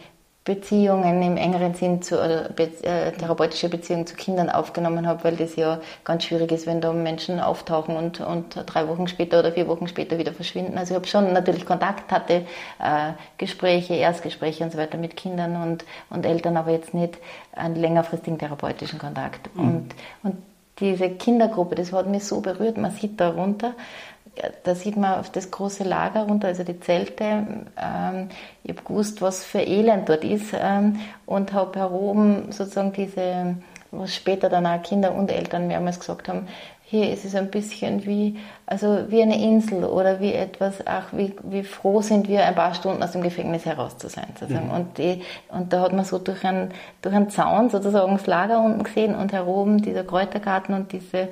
Beziehungen 0.45 1.23
im 1.23 1.37
engeren 1.37 1.75
Sinn 1.75 2.03
zu, 2.03 2.17
oder 2.17 2.49
be, 2.49 2.65
äh, 2.83 3.13
therapeutische 3.13 3.69
Beziehungen 3.69 4.09
zu 4.09 4.17
Kindern 4.17 4.51
aufgenommen 4.51 5.07
habe, 5.07 5.23
weil 5.23 5.37
das 5.37 5.55
ja 5.55 5.81
ganz 6.03 6.25
schwierig 6.25 6.51
ist, 6.51 6.67
wenn 6.67 6.81
da 6.81 6.93
Menschen 6.93 7.39
auftauchen 7.39 7.97
und, 7.97 8.19
und 8.19 8.61
drei 8.67 8.89
Wochen 8.89 9.07
später 9.07 9.39
oder 9.39 9.53
vier 9.53 9.69
Wochen 9.69 9.87
später 9.87 10.19
wieder 10.19 10.33
verschwinden. 10.33 10.77
Also 10.77 10.95
ich 10.95 10.97
habe 10.97 11.07
schon 11.07 11.33
natürlich 11.33 11.65
Kontakt, 11.65 12.11
hatte 12.11 12.45
äh, 12.81 13.13
Gespräche, 13.39 13.95
Erstgespräche 13.95 14.65
und 14.65 14.73
so 14.73 14.79
weiter 14.79 14.99
mit 14.99 15.17
Kindern 15.17 15.63
und, 15.63 15.85
und 16.11 16.27
Eltern, 16.27 16.57
aber 16.57 16.73
jetzt 16.73 16.93
nicht 16.93 17.19
einen 17.53 17.77
längerfristigen 17.77 18.37
therapeutischen 18.37 18.99
Kontakt. 18.99 19.49
Mhm. 19.55 19.63
Und, 19.63 19.95
und 20.25 20.54
diese 20.81 21.11
Kindergruppe, 21.11 21.75
das 21.75 21.93
hat 21.93 22.07
mich 22.07 22.25
so 22.25 22.41
berührt. 22.41 22.77
Man 22.77 22.91
sieht 22.91 23.21
da 23.21 23.31
runter, 23.31 23.75
da 24.65 24.75
sieht 24.75 24.97
man 24.97 25.21
auf 25.21 25.31
das 25.31 25.51
große 25.51 25.85
Lager 25.85 26.25
runter, 26.25 26.49
also 26.49 26.65
die 26.65 26.81
Zelte. 26.81 27.25
Ähm, 27.77 28.29
ich 28.65 28.71
habe 28.71 28.83
gewusst, 28.85 29.23
was 29.23 29.45
für 29.45 29.61
Elend 29.61 30.09
dort 30.09 30.25
ist 30.25 30.53
ähm, 30.55 31.01
und 31.27 31.53
habe 31.53 31.79
heroben 31.79 32.51
sozusagen 32.51 32.93
diese, 32.93 33.57
was 33.93 34.15
später 34.15 34.49
dann 34.49 34.67
auch 34.67 34.83
Kinder 34.83 35.15
und 35.15 35.31
Eltern 35.31 35.69
mehrmals 35.69 36.01
gesagt 36.01 36.29
haben, 36.29 36.49
hier 36.87 37.11
ist 37.11 37.25
es 37.25 37.35
ein 37.35 37.51
bisschen 37.51 38.05
wie, 38.05 38.37
also 38.67 39.07
wie 39.09 39.23
eine 39.23 39.43
Insel 39.43 39.85
oder 39.85 40.21
wie 40.21 40.33
etwas, 40.33 40.87
ach, 40.87 41.09
wie, 41.13 41.33
wie 41.43 41.65
froh 41.65 42.03
sind 42.03 42.29
wir, 42.29 42.45
ein 42.45 42.55
paar 42.55 42.75
Stunden 42.75 43.03
aus 43.03 43.13
dem 43.13 43.23
Gefängnis 43.23 43.65
heraus 43.65 43.97
zu 43.97 44.09
sein. 44.09 44.27
Sozusagen. 44.39 44.67
Mhm. 44.67 44.75
Und, 44.75 44.99
die, 44.99 45.23
und 45.49 45.73
da 45.73 45.81
hat 45.81 45.93
man 45.95 46.05
so 46.05 46.19
durch 46.19 46.45
einen, 46.45 46.73
durch 47.01 47.15
einen 47.15 47.31
Zaun 47.31 47.71
sozusagen 47.71 48.13
das 48.13 48.27
Lager 48.27 48.63
unten 48.63 48.85
gesehen 48.85 49.15
und 49.15 49.33
heroben 49.33 49.81
dieser 49.81 50.05
Kräutergarten 50.05 50.75
und 50.75 50.93
diese, 50.93 51.29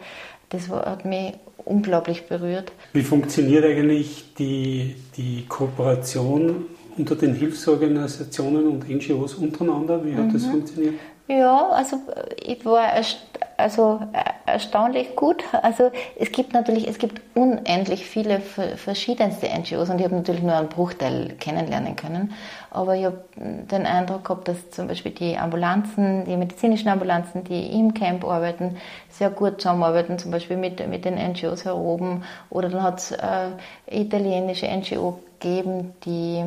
das 0.49 0.71
hat 0.71 1.05
mich 1.05 1.35
unglaublich 1.65 2.27
berührt. 2.27 2.73
Wie 2.95 3.03
funktioniert 3.03 3.65
eigentlich 3.65 4.35
die, 4.39 4.97
die 5.17 5.45
Kooperation 5.49 6.65
unter 6.97 7.15
den 7.15 7.35
Hilfsorganisationen 7.35 8.67
und 8.69 8.89
NGOs 8.89 9.35
untereinander? 9.35 10.05
Wie 10.05 10.15
hat 10.15 10.25
mhm. 10.25 10.33
das 10.33 10.47
funktioniert? 10.47 10.95
Ja, 11.29 11.69
also 11.69 11.99
ich 12.45 12.65
war 12.65 12.93
also 13.57 14.01
erstaunlich 14.47 15.17
gut. 15.17 15.45
Also 15.63 15.91
es 16.19 16.33
gibt 16.33 16.53
natürlich, 16.53 16.89
es 16.89 16.99
gibt 16.99 17.21
unendlich 17.35 18.07
viele 18.07 18.41
verschiedenste 18.41 19.49
NGOs 19.49 19.91
und 19.91 19.99
ich 19.99 20.05
habe 20.05 20.17
natürlich 20.17 20.43
nur 20.43 20.55
einen 20.55 20.69
Bruchteil 20.69 21.35
kennenlernen 21.39 21.97
können. 21.97 22.35
Aber 22.71 22.97
ich 22.97 23.05
habe 23.05 23.23
den 23.37 23.87
Eindruck 23.87 24.25
gehabt, 24.25 24.49
dass 24.49 24.71
zum 24.71 24.89
Beispiel 24.89 25.13
die 25.13 25.37
Ambulanzen, 25.37 26.25
die 26.25 26.37
medizinischen 26.37 26.89
Ambulanzen, 26.89 27.45
die 27.45 27.79
im 27.79 27.95
Camp 27.95 28.25
arbeiten, 28.25 28.77
sehr 29.11 29.31
gut 29.31 29.61
zusammenarbeiten, 29.61 30.19
zum 30.19 30.31
Beispiel 30.31 30.57
mit, 30.57 30.87
mit 30.89 31.05
den 31.05 31.15
NGOs 31.15 31.63
hier 31.63 31.77
oben. 31.77 32.25
Oder 32.51 32.69
dann 32.69 32.83
hat 32.83 32.99
es 32.99 33.13
äh, 33.13 33.51
italienische 33.91 34.67
NGO 34.67 35.19
gegeben, 35.43 35.93
die, 36.05 36.45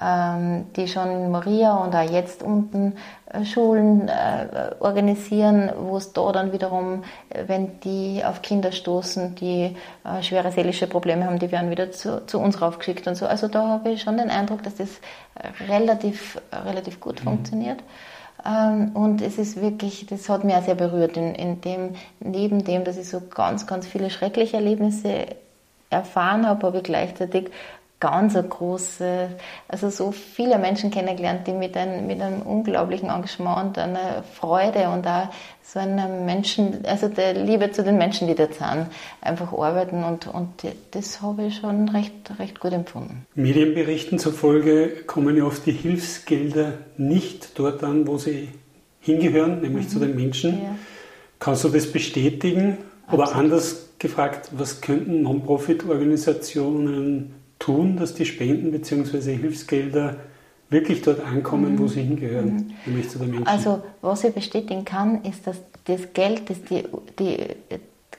ähm, 0.00 0.66
die 0.76 0.88
schon 0.88 1.10
in 1.10 1.30
Maria 1.30 1.74
und 1.76 1.94
auch 1.94 2.10
jetzt 2.10 2.42
unten 2.42 2.94
äh, 3.26 3.44
Schulen 3.44 4.08
äh, 4.08 4.74
organisieren, 4.80 5.70
wo 5.78 5.96
es 5.96 6.12
da 6.12 6.32
dann 6.32 6.45
wiederum, 6.52 7.04
äh, 7.30 7.44
wenn 7.46 7.80
die 7.80 8.22
auf 8.24 8.42
Kinder 8.42 8.72
stoßen, 8.72 9.34
die 9.34 9.76
äh, 10.04 10.22
schwere 10.22 10.52
seelische 10.52 10.86
Probleme 10.86 11.26
haben, 11.26 11.38
die 11.38 11.52
werden 11.52 11.70
wieder 11.70 11.92
zu, 11.92 12.26
zu 12.26 12.38
uns 12.38 12.60
raufgeschickt 12.60 13.06
und 13.06 13.14
so. 13.14 13.26
Also 13.26 13.48
da 13.48 13.66
habe 13.68 13.90
ich 13.90 14.02
schon 14.02 14.16
den 14.16 14.30
Eindruck, 14.30 14.62
dass 14.62 14.76
das 14.76 14.88
relativ, 15.68 16.40
relativ 16.52 17.00
gut 17.00 17.20
mhm. 17.20 17.28
funktioniert. 17.28 17.80
Ähm, 18.44 18.90
und 18.94 19.22
es 19.22 19.38
ist 19.38 19.60
wirklich, 19.60 20.06
das 20.06 20.28
hat 20.28 20.44
mich 20.44 20.54
auch 20.54 20.62
sehr 20.62 20.74
berührt, 20.74 21.16
in, 21.16 21.34
in 21.34 21.60
dem, 21.60 21.94
neben 22.20 22.64
dem, 22.64 22.84
dass 22.84 22.96
ich 22.96 23.08
so 23.08 23.20
ganz, 23.20 23.66
ganz 23.66 23.86
viele 23.86 24.10
schreckliche 24.10 24.56
Erlebnisse 24.56 25.26
erfahren 25.90 26.46
habe, 26.46 26.66
habe 26.66 26.78
ich 26.78 26.82
gleichzeitig 26.84 27.50
ganz 27.98 28.36
eine 28.36 28.46
große, 28.46 29.28
also 29.68 29.88
so 29.88 30.12
viele 30.12 30.58
Menschen 30.58 30.90
kennengelernt, 30.90 31.46
die 31.46 31.52
mit, 31.52 31.76
ein, 31.76 32.06
mit 32.06 32.20
einem 32.20 32.42
unglaublichen 32.42 33.08
Engagement 33.08 33.68
und 33.68 33.78
einer 33.78 34.22
Freude 34.34 34.90
und 34.90 35.06
auch 35.06 35.28
so 35.62 35.78
einer 35.78 36.06
Menschen, 36.06 36.84
also 36.84 37.08
der 37.08 37.32
Liebe 37.32 37.70
zu 37.70 37.82
den 37.82 37.96
Menschen, 37.96 38.28
die 38.28 38.34
da 38.34 38.46
sind, 38.46 38.88
einfach 39.20 39.52
arbeiten 39.52 40.04
und, 40.04 40.26
und 40.26 40.48
das 40.90 41.22
habe 41.22 41.46
ich 41.46 41.56
schon 41.56 41.88
recht, 41.88 42.12
recht 42.38 42.60
gut 42.60 42.72
empfunden. 42.72 43.26
Medienberichten 43.34 44.18
zufolge 44.18 44.88
kommen 45.06 45.36
ja 45.36 45.44
oft 45.44 45.64
die 45.64 45.72
Hilfsgelder 45.72 46.74
nicht 46.98 47.58
dort 47.58 47.82
an, 47.82 48.06
wo 48.06 48.18
sie 48.18 48.50
hingehören, 49.00 49.62
nämlich 49.62 49.86
mhm. 49.86 49.90
zu 49.90 49.98
den 50.00 50.16
Menschen. 50.16 50.62
Ja. 50.62 50.76
Kannst 51.38 51.64
du 51.64 51.70
das 51.70 51.90
bestätigen? 51.90 52.78
Absolut. 53.06 53.28
Oder 53.28 53.36
anders 53.36 53.86
gefragt, 53.98 54.50
was 54.52 54.80
könnten 54.80 55.22
Non-Profit-Organisationen 55.22 57.35
tun, 57.66 57.96
dass 57.96 58.14
die 58.14 58.24
Spenden 58.24 58.70
bzw. 58.70 59.36
Hilfsgelder 59.36 60.16
wirklich 60.70 61.02
dort 61.02 61.20
ankommen, 61.20 61.74
mhm. 61.74 61.78
wo 61.80 61.88
sie 61.88 62.02
hingehören, 62.02 62.54
mhm. 62.54 62.74
nämlich 62.86 63.10
zu 63.10 63.18
den 63.18 63.30
Menschen. 63.30 63.48
Also 63.48 63.82
was 64.02 64.22
ich 64.24 64.34
bestätigen 64.34 64.84
kann, 64.84 65.24
ist, 65.24 65.46
dass 65.46 65.56
das 65.84 66.12
Geld, 66.12 66.48
das 66.48 66.62
die, 66.62 66.84
die 67.18 67.38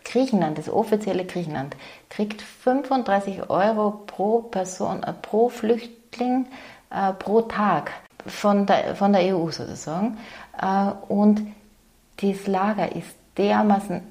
Griechenland, 0.03 0.57
das 0.57 0.69
offizielle 0.69 1.25
Griechenland, 1.25 1.75
kriegt 2.09 2.41
35 2.41 3.49
Euro 3.49 4.03
pro 4.05 4.41
Person, 4.41 5.03
äh, 5.03 5.13
pro 5.13 5.49
Flüchtling 5.49 6.45
äh, 6.89 7.13
pro 7.13 7.41
Tag 7.41 7.91
von 8.25 8.65
der, 8.65 8.95
von 8.95 9.13
der 9.13 9.35
EU 9.35 9.49
sozusagen. 9.49 10.17
Äh, 10.61 10.91
und 11.07 11.41
das 12.17 12.47
Lager 12.47 12.93
ist 12.93 13.15
dermaßen 13.37 14.01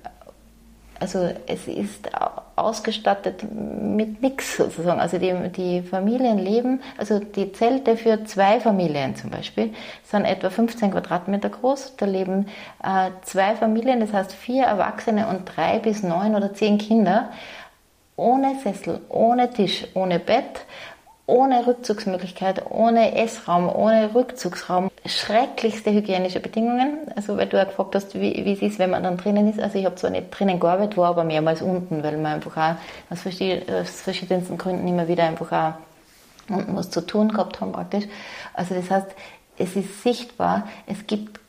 also 0.98 1.30
es 1.46 1.68
ist 1.68 2.08
ausgestattet 2.56 3.44
mit 3.52 4.22
nichts 4.22 4.56
sozusagen. 4.56 5.00
Also 5.00 5.18
die, 5.18 5.34
die 5.50 5.82
Familien 5.82 6.38
leben, 6.38 6.80
also 6.96 7.18
die 7.18 7.52
Zelte 7.52 7.96
für 7.96 8.24
zwei 8.24 8.60
Familien 8.60 9.14
zum 9.14 9.30
Beispiel 9.30 9.74
sind 10.04 10.24
etwa 10.24 10.50
15 10.50 10.90
Quadratmeter 10.90 11.50
groß. 11.50 11.96
Da 11.96 12.06
leben 12.06 12.46
äh, 12.82 13.10
zwei 13.22 13.54
Familien, 13.54 14.00
das 14.00 14.12
heißt 14.12 14.32
vier 14.32 14.64
Erwachsene 14.64 15.28
und 15.28 15.44
drei 15.44 15.78
bis 15.78 16.02
neun 16.02 16.34
oder 16.34 16.54
zehn 16.54 16.78
Kinder. 16.78 17.30
Ohne 18.16 18.56
Sessel, 18.64 19.00
ohne 19.10 19.50
Tisch, 19.50 19.86
ohne 19.94 20.18
Bett 20.18 20.64
ohne 21.26 21.66
Rückzugsmöglichkeit, 21.66 22.70
ohne 22.70 23.16
Essraum, 23.16 23.68
ohne 23.68 24.14
Rückzugsraum. 24.14 24.90
Schrecklichste 25.08 25.92
hygienische 25.92 26.40
Bedingungen. 26.40 26.98
Also, 27.14 27.36
weil 27.36 27.46
du 27.46 27.56
ja 27.56 27.64
gefragt 27.64 27.94
hast, 27.94 28.14
wie, 28.14 28.44
wie 28.44 28.52
es 28.52 28.62
ist, 28.62 28.78
wenn 28.78 28.90
man 28.90 29.02
dann 29.02 29.16
drinnen 29.16 29.48
ist. 29.48 29.60
Also, 29.60 29.78
ich 29.78 29.84
habe 29.84 29.96
zwar 29.96 30.10
nicht 30.10 30.30
drinnen 30.30 30.60
gearbeitet, 30.60 30.96
war 30.96 31.10
aber 31.10 31.24
mehrmals 31.24 31.62
unten, 31.62 32.02
weil 32.02 32.16
man 32.16 32.34
einfach 32.34 32.56
auch 32.56 33.12
aus, 33.12 33.26
aus 33.26 34.00
verschiedensten 34.00 34.58
Gründen 34.58 34.86
immer 34.86 35.08
wieder 35.08 35.24
einfach 35.24 35.52
auch 35.52 35.74
unten 36.48 36.76
was 36.76 36.90
zu 36.90 37.00
tun 37.00 37.30
gehabt 37.30 37.60
haben 37.60 37.72
praktisch. 37.72 38.04
Also, 38.54 38.74
das 38.74 38.90
heißt, 38.90 39.08
es 39.58 39.76
ist 39.76 40.02
sichtbar, 40.02 40.68
es 40.86 41.06
gibt 41.06 41.40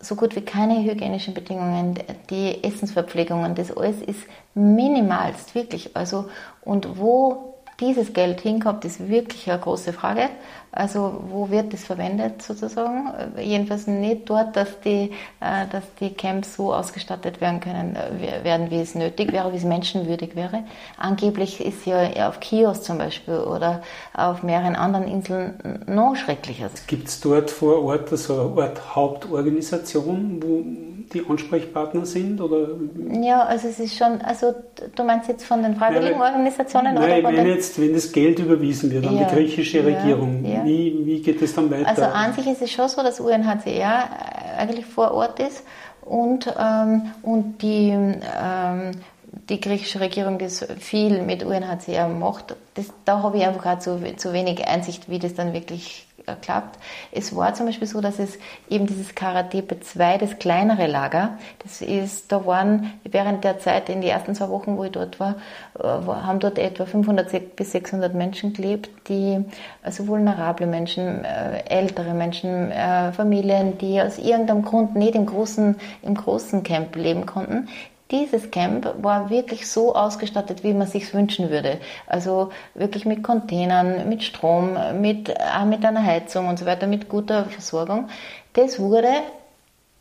so 0.00 0.14
gut 0.14 0.36
wie 0.36 0.42
keine 0.42 0.82
hygienischen 0.84 1.34
Bedingungen, 1.34 1.98
die 2.30 2.62
Essensverpflegungen, 2.62 3.54
das 3.54 3.76
alles 3.76 4.00
ist 4.02 4.20
minimalst, 4.54 5.54
wirklich. 5.54 5.96
Also, 5.96 6.26
und 6.62 6.98
wo 6.98 7.54
dieses 7.80 8.12
Geld 8.12 8.40
hinkommt, 8.40 8.84
ist 8.84 9.08
wirklich 9.08 9.50
eine 9.50 9.60
große 9.60 9.92
Frage. 9.92 10.30
Also 10.76 11.22
wo 11.30 11.50
wird 11.50 11.72
das 11.72 11.84
verwendet 11.84 12.42
sozusagen? 12.42 13.08
Jedenfalls 13.40 13.86
nicht 13.86 14.28
dort, 14.28 14.54
dass 14.56 14.78
die, 14.80 15.10
äh, 15.40 15.66
dass 15.72 15.84
die 16.00 16.10
Camps 16.10 16.56
so 16.56 16.74
ausgestattet 16.74 17.40
werden 17.40 17.60
können, 17.60 17.96
äh, 17.96 18.44
werden, 18.44 18.70
wie 18.70 18.80
es 18.80 18.94
nötig 18.94 19.32
wäre, 19.32 19.52
wie 19.52 19.56
es 19.56 19.64
menschenwürdig 19.64 20.36
wäre. 20.36 20.64
Angeblich 20.98 21.64
ist 21.64 21.86
ja 21.86 22.28
auf 22.28 22.40
Chios 22.40 22.82
zum 22.82 22.98
Beispiel 22.98 23.38
oder 23.38 23.80
auf 24.12 24.42
mehreren 24.42 24.76
anderen 24.76 25.08
Inseln 25.08 25.82
noch 25.86 26.14
schrecklicher. 26.14 26.68
Gibt 26.86 27.08
es 27.08 27.20
dort 27.20 27.50
vor 27.50 27.82
Ort 27.82 28.10
so 28.10 28.52
eine 28.52 28.62
Art 28.62 28.94
Hauptorganisation, 28.94 30.42
wo 30.42 30.62
die 31.12 31.24
Ansprechpartner 31.26 32.04
sind? 32.04 32.40
Oder? 32.40 32.68
Ja, 33.22 33.44
also 33.44 33.68
es 33.68 33.78
ist 33.80 33.96
schon, 33.96 34.20
also 34.22 34.54
du 34.94 35.04
meinst 35.04 35.28
jetzt 35.28 35.44
von 35.44 35.62
den 35.62 35.76
freiwilligen 35.76 36.20
Organisationen? 36.20 36.94
Nein, 36.94 37.04
oder 37.04 37.16
ich 37.16 37.22
meine 37.22 37.48
jetzt, 37.48 37.80
wenn 37.80 37.94
das 37.94 38.12
Geld 38.12 38.38
überwiesen 38.38 38.90
wird 38.90 39.06
an 39.06 39.16
ja, 39.16 39.24
die 39.24 39.34
griechische 39.34 39.84
Regierung, 39.84 40.44
ja, 40.44 40.64
ja. 40.64 40.65
Wie, 40.66 41.06
wie 41.06 41.20
geht 41.20 41.40
es 41.42 41.54
dann 41.54 41.70
weiter? 41.70 41.88
Also 41.88 42.02
an 42.02 42.32
sich 42.32 42.46
ist 42.46 42.62
es 42.62 42.70
schon 42.70 42.88
so, 42.88 43.02
dass 43.02 43.20
UNHCR 43.20 44.08
eigentlich 44.58 44.86
vor 44.86 45.12
Ort 45.12 45.40
ist 45.40 45.62
und, 46.02 46.52
ähm, 46.58 47.12
und 47.22 47.62
die, 47.62 47.90
ähm, 47.90 48.90
die 49.48 49.60
griechische 49.60 50.00
Regierung 50.00 50.38
das 50.38 50.66
viel 50.78 51.22
mit 51.22 51.44
UNHCR 51.44 52.08
macht. 52.08 52.56
Das, 52.74 52.86
da 53.04 53.22
habe 53.22 53.38
ich 53.38 53.46
einfach 53.46 53.66
auch 53.66 53.78
zu, 53.78 54.00
zu 54.16 54.32
wenig 54.32 54.66
Einsicht, 54.66 55.08
wie 55.10 55.18
das 55.18 55.34
dann 55.34 55.52
wirklich 55.52 56.06
geklappt. 56.26 56.78
Es 57.12 57.34
war 57.34 57.54
zum 57.54 57.66
Beispiel 57.66 57.86
so, 57.86 58.00
dass 58.00 58.18
es 58.18 58.38
eben 58.68 58.86
dieses 58.86 59.14
Karatepe 59.14 59.80
2, 59.80 60.18
das 60.18 60.38
kleinere 60.38 60.86
Lager, 60.86 61.38
das 61.62 61.80
ist, 61.80 62.32
da 62.32 62.44
waren 62.46 62.92
während 63.04 63.44
der 63.44 63.58
Zeit, 63.58 63.88
in 63.88 64.00
den 64.00 64.10
ersten 64.10 64.34
zwei 64.34 64.48
Wochen, 64.48 64.76
wo 64.76 64.84
ich 64.84 64.92
dort 64.92 65.20
war, 65.20 65.36
äh, 65.78 65.84
haben 65.84 66.40
dort 66.40 66.58
etwa 66.58 66.84
500 66.84 67.56
bis 67.56 67.72
600 67.72 68.14
Menschen 68.14 68.52
gelebt, 68.52 68.90
die, 69.08 69.44
also 69.82 70.06
vulnerable 70.06 70.66
Menschen, 70.66 71.24
äh, 71.24 71.62
ältere 71.68 72.14
Menschen, 72.14 72.70
äh, 72.70 73.12
Familien, 73.12 73.78
die 73.78 74.00
aus 74.00 74.18
irgendeinem 74.18 74.62
Grund 74.62 74.96
nicht 74.96 75.14
im 75.14 75.26
großen, 75.26 75.76
im 76.02 76.14
großen 76.14 76.62
Camp 76.62 76.96
leben 76.96 77.26
konnten, 77.26 77.68
dieses 78.10 78.50
Camp 78.50 78.94
war 79.02 79.30
wirklich 79.30 79.68
so 79.68 79.94
ausgestattet, 79.94 80.62
wie 80.62 80.74
man 80.74 80.86
sich 80.86 81.12
wünschen 81.12 81.50
würde. 81.50 81.78
Also 82.06 82.50
wirklich 82.74 83.04
mit 83.04 83.22
Containern, 83.22 84.08
mit 84.08 84.22
Strom, 84.22 84.76
mit, 85.00 85.34
auch 85.40 85.64
mit 85.64 85.84
einer 85.84 86.04
Heizung 86.04 86.48
und 86.48 86.58
so 86.58 86.66
weiter, 86.66 86.86
mit 86.86 87.08
guter 87.08 87.46
Versorgung. 87.46 88.08
Das 88.52 88.78
wurde 88.78 89.08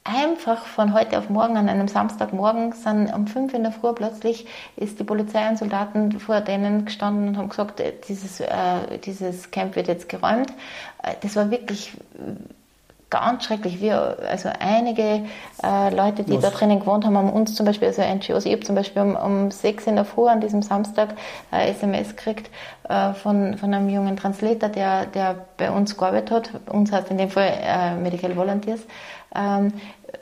einfach 0.05 0.65
von 0.65 0.93
heute 0.93 1.17
auf 1.17 1.29
morgen, 1.29 1.57
an 1.57 1.67
einem 1.67 1.87
Samstagmorgen, 1.87 2.73
sind 2.73 3.11
um 3.11 3.25
fünf 3.25 3.55
in 3.55 3.63
der 3.63 3.71
Früh 3.71 3.91
plötzlich 3.91 4.45
ist 4.75 4.99
die 4.99 5.03
Polizei 5.03 5.49
und 5.49 5.57
Soldaten 5.57 6.19
vor 6.19 6.41
denen 6.41 6.85
gestanden 6.85 7.29
und 7.29 7.37
haben 7.37 7.49
gesagt, 7.49 7.79
äh, 7.79 7.91
dieses, 8.07 8.39
äh, 8.39 8.99
dieses 9.03 9.49
Camp 9.49 9.75
wird 9.75 9.87
jetzt 9.87 10.07
geräumt. 10.07 10.51
Äh, 11.01 11.15
das 11.21 11.35
war 11.35 11.49
wirklich 11.49 11.93
ganz 13.09 13.45
schrecklich. 13.45 13.81
Wir, 13.81 14.17
also 14.29 14.49
einige 14.59 15.25
äh, 15.63 15.95
Leute, 15.95 16.23
die 16.23 16.35
Was? 16.35 16.41
da 16.41 16.49
drinnen 16.49 16.79
gewohnt 16.79 17.05
haben, 17.05 17.17
haben 17.17 17.29
uns 17.29 17.55
zum 17.55 17.65
Beispiel, 17.65 17.87
also 17.87 18.01
NGOs, 18.01 18.45
ich 18.45 18.51
habe 18.51 18.63
zum 18.63 18.75
Beispiel 18.75 19.01
um, 19.01 19.15
um 19.15 19.51
sechs 19.51 19.87
in 19.87 19.95
der 19.95 20.05
Früh 20.05 20.27
an 20.27 20.41
diesem 20.41 20.61
Samstag 20.61 21.09
eine 21.51 21.69
SMS 21.69 22.15
gekriegt 22.15 22.49
äh, 22.89 23.13
von, 23.13 23.57
von 23.57 23.73
einem 23.73 23.89
jungen 23.89 24.17
Translator, 24.17 24.69
der, 24.69 25.05
der 25.05 25.45
bei 25.57 25.71
uns 25.71 25.97
gearbeitet 25.97 26.31
hat. 26.31 26.49
Uns 26.69 26.91
heißt 26.91 27.11
in 27.11 27.17
dem 27.17 27.29
Fall 27.29 27.51
äh, 27.61 27.95
Medical 27.95 28.35
Volunteers. 28.35 28.81
Ähm, 29.35 29.73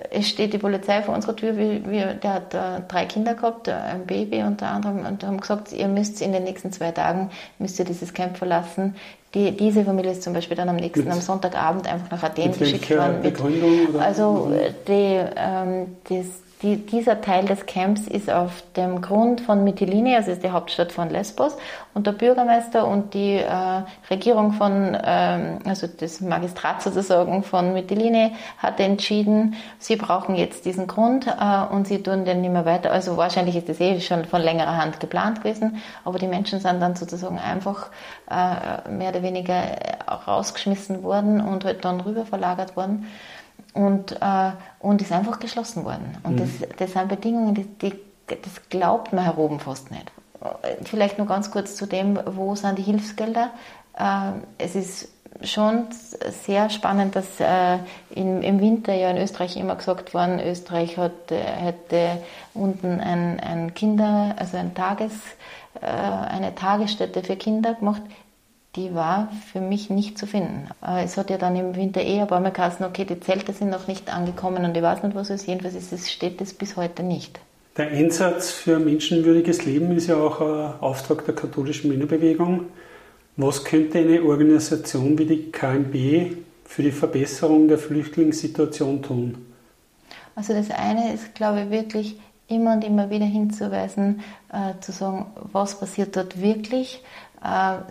es 0.09 0.27
steht 0.27 0.53
die 0.53 0.57
Polizei 0.57 1.01
vor 1.01 1.13
unserer 1.13 1.35
Tür, 1.35 1.57
wie, 1.57 1.83
wie, 1.89 2.03
der 2.21 2.33
hat 2.33 2.53
äh, 2.53 2.81
drei 2.87 3.05
Kinder 3.05 3.35
gehabt, 3.35 3.67
äh, 3.67 3.73
ein 3.73 4.05
Baby 4.05 4.43
unter 4.43 4.67
anderem, 4.67 5.05
und 5.05 5.23
haben 5.23 5.39
gesagt, 5.39 5.71
ihr 5.71 5.87
müsst 5.87 6.21
in 6.21 6.33
den 6.33 6.43
nächsten 6.43 6.71
zwei 6.71 6.91
Tagen, 6.91 7.29
müsst 7.59 7.79
ihr 7.79 7.85
dieses 7.85 8.13
Camp 8.13 8.37
verlassen. 8.37 8.95
Die, 9.33 9.51
diese 9.57 9.83
Familie 9.83 10.11
ist 10.11 10.21
zum 10.21 10.33
Beispiel 10.33 10.55
dann 10.55 10.69
am 10.69 10.75
nächsten, 10.75 11.05
mit, 11.05 11.11
am 11.11 11.19
Sonntagabend 11.19 11.87
einfach 11.87 12.11
nach 12.11 12.23
Athen 12.23 12.57
geschickt 12.57 12.89
worden. 12.91 13.21
Mit, 13.23 13.39
also 13.99 14.51
die, 14.87 15.19
ähm, 15.35 15.97
das, 16.07 16.25
die, 16.63 16.77
dieser 16.77 17.19
Teil 17.19 17.45
des 17.45 17.65
Camps 17.65 18.07
ist 18.07 18.29
auf 18.29 18.63
dem 18.77 19.01
Grund 19.01 19.41
von 19.41 19.63
Mytilene, 19.65 20.15
also 20.15 20.31
ist 20.31 20.43
die 20.43 20.51
Hauptstadt 20.51 20.93
von 20.93 21.09
Lesbos, 21.09 21.57
und 21.93 22.07
der 22.07 22.13
Bürgermeister 22.13 22.87
und 22.87 23.13
die 23.13 23.35
äh, 23.35 23.83
Regierung 24.09 24.53
von, 24.53 24.97
ähm, 25.03 25.59
also 25.65 25.87
das 25.87 26.21
Magistrat 26.21 26.81
sozusagen 26.81 27.43
von 27.43 27.73
Mytilene 27.73 28.31
hat 28.57 28.79
entschieden, 28.79 29.55
sie 29.77 29.97
brauchen 29.97 30.35
jetzt 30.35 30.65
diesen 30.65 30.87
Grund 30.87 31.27
äh, 31.27 31.73
und 31.73 31.85
sie 31.85 32.01
tun 32.01 32.23
den 32.23 32.41
nicht 32.41 32.53
mehr 32.53 32.65
weiter. 32.65 32.91
Also 32.91 33.17
wahrscheinlich 33.17 33.57
ist 33.57 33.67
das 33.67 33.81
eh 33.81 33.99
schon 33.99 34.23
von 34.25 34.41
längerer 34.41 34.77
Hand 34.77 35.01
geplant 35.01 35.43
gewesen, 35.43 35.81
aber 36.05 36.17
die 36.17 36.27
Menschen 36.27 36.61
sind 36.61 36.81
dann 36.81 36.95
sozusagen 36.95 37.39
einfach 37.39 37.89
äh, 38.31 38.89
mehr 38.89 39.09
oder 39.09 39.21
weniger 39.21 39.61
rausgeschmissen 40.27 41.03
worden 41.03 41.41
und 41.41 41.65
halt 41.65 41.83
dann 41.83 41.99
rüber 41.99 42.25
verlagert 42.25 42.77
worden 42.77 43.05
und, 43.73 44.13
äh, 44.21 44.51
und 44.79 45.01
ist 45.01 45.11
einfach 45.11 45.39
geschlossen 45.39 45.83
worden. 45.85 46.17
Und 46.23 46.33
mhm. 46.33 46.37
das, 46.37 46.69
das 46.77 46.93
sind 46.93 47.07
Bedingungen, 47.07 47.55
die, 47.55 47.65
die, 47.65 47.93
das 48.27 48.69
glaubt 48.69 49.13
man 49.13 49.25
heroben 49.25 49.59
fast 49.59 49.91
nicht. 49.91 50.11
Vielleicht 50.83 51.17
nur 51.17 51.27
ganz 51.27 51.51
kurz 51.51 51.75
zu 51.75 51.85
dem, 51.85 52.19
wo 52.25 52.55
sind 52.55 52.77
die 52.77 52.83
Hilfsgelder? 52.83 53.51
Äh, 53.97 54.31
es 54.57 54.75
ist 54.75 55.09
schon 55.41 55.87
sehr 56.29 56.69
spannend, 56.69 57.15
dass 57.15 57.39
äh, 57.39 57.79
im, 58.13 58.41
im, 58.41 58.59
Winter 58.59 58.93
ja 58.93 59.09
in 59.09 59.17
Österreich 59.17 59.57
immer 59.57 59.75
gesagt 59.75 60.13
worden, 60.13 60.39
Österreich 60.39 60.97
hat, 60.97 61.31
hätte 61.31 62.21
unten 62.53 62.99
ein, 62.99 63.39
ein 63.39 63.73
Kinder, 63.73 64.35
also 64.37 64.57
ein 64.57 64.75
Tages, 64.75 65.13
äh, 65.81 65.85
eine 65.87 66.53
Tagesstätte 66.53 67.23
für 67.23 67.35
Kinder 67.35 67.73
gemacht 67.73 68.03
die 68.75 68.95
war 68.95 69.31
für 69.51 69.61
mich 69.61 69.89
nicht 69.89 70.17
zu 70.17 70.25
finden. 70.25 70.67
Es 70.81 71.17
hat 71.17 71.29
ja 71.29 71.37
dann 71.37 71.55
im 71.55 71.75
Winter 71.75 72.01
eh 72.01 72.21
ein 72.21 72.27
paar 72.27 72.39
Mal 72.39 72.51
geheißen, 72.51 72.85
okay, 72.85 73.05
die 73.05 73.19
Zelte 73.19 73.53
sind 73.53 73.69
noch 73.69 73.87
nicht 73.87 74.11
angekommen 74.11 74.65
und 74.65 74.75
ich 74.75 74.81
weiß 74.81 75.03
nicht, 75.03 75.15
was 75.15 75.29
es 75.29 75.41
ist. 75.41 75.47
Jedenfalls 75.47 75.75
ist 75.75 75.93
es, 75.93 76.11
steht 76.11 76.41
es 76.41 76.53
bis 76.53 76.75
heute 76.75 77.03
nicht. 77.03 77.39
Der 77.77 77.87
Einsatz 77.87 78.51
für 78.51 78.79
menschenwürdiges 78.79 79.65
Leben 79.65 79.91
ist 79.95 80.07
ja 80.07 80.17
auch 80.17 80.41
ein 80.41 80.79
Auftrag 80.79 81.25
der 81.25 81.35
katholischen 81.35 81.89
Männerbewegung. 81.89 82.65
Was 83.35 83.63
könnte 83.63 83.99
eine 83.99 84.23
Organisation 84.23 85.17
wie 85.17 85.25
die 85.25 85.51
KMB 85.51 86.35
für 86.65 86.83
die 86.83 86.91
Verbesserung 86.91 87.67
der 87.67 87.79
Flüchtlingssituation 87.79 89.01
tun? 89.01 89.45
Also 90.35 90.53
das 90.53 90.69
eine 90.71 91.13
ist, 91.13 91.35
glaube 91.35 91.61
ich, 91.61 91.69
wirklich 91.69 92.19
immer 92.47 92.73
und 92.73 92.83
immer 92.83 93.09
wieder 93.09 93.25
hinzuweisen, 93.25 94.21
äh, 94.51 94.79
zu 94.81 94.91
sagen, 94.91 95.27
was 95.51 95.79
passiert 95.79 96.15
dort 96.15 96.41
wirklich, 96.41 97.01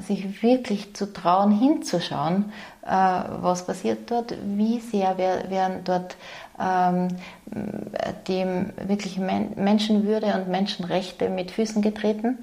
sich 0.00 0.42
wirklich 0.42 0.94
zu 0.94 1.12
trauen, 1.12 1.52
hinzuschauen, 1.52 2.52
äh, 2.84 2.88
was 2.88 3.66
passiert 3.66 4.10
dort, 4.10 4.34
wie 4.44 4.80
sehr 4.80 5.18
werden 5.18 5.80
dort 5.84 6.16
ähm, 6.58 7.08
dem 8.28 8.72
wirklich 8.86 9.18
Menschenwürde 9.18 10.34
und 10.34 10.48
Menschenrechte 10.48 11.28
mit 11.28 11.50
Füßen 11.50 11.82
getreten. 11.82 12.38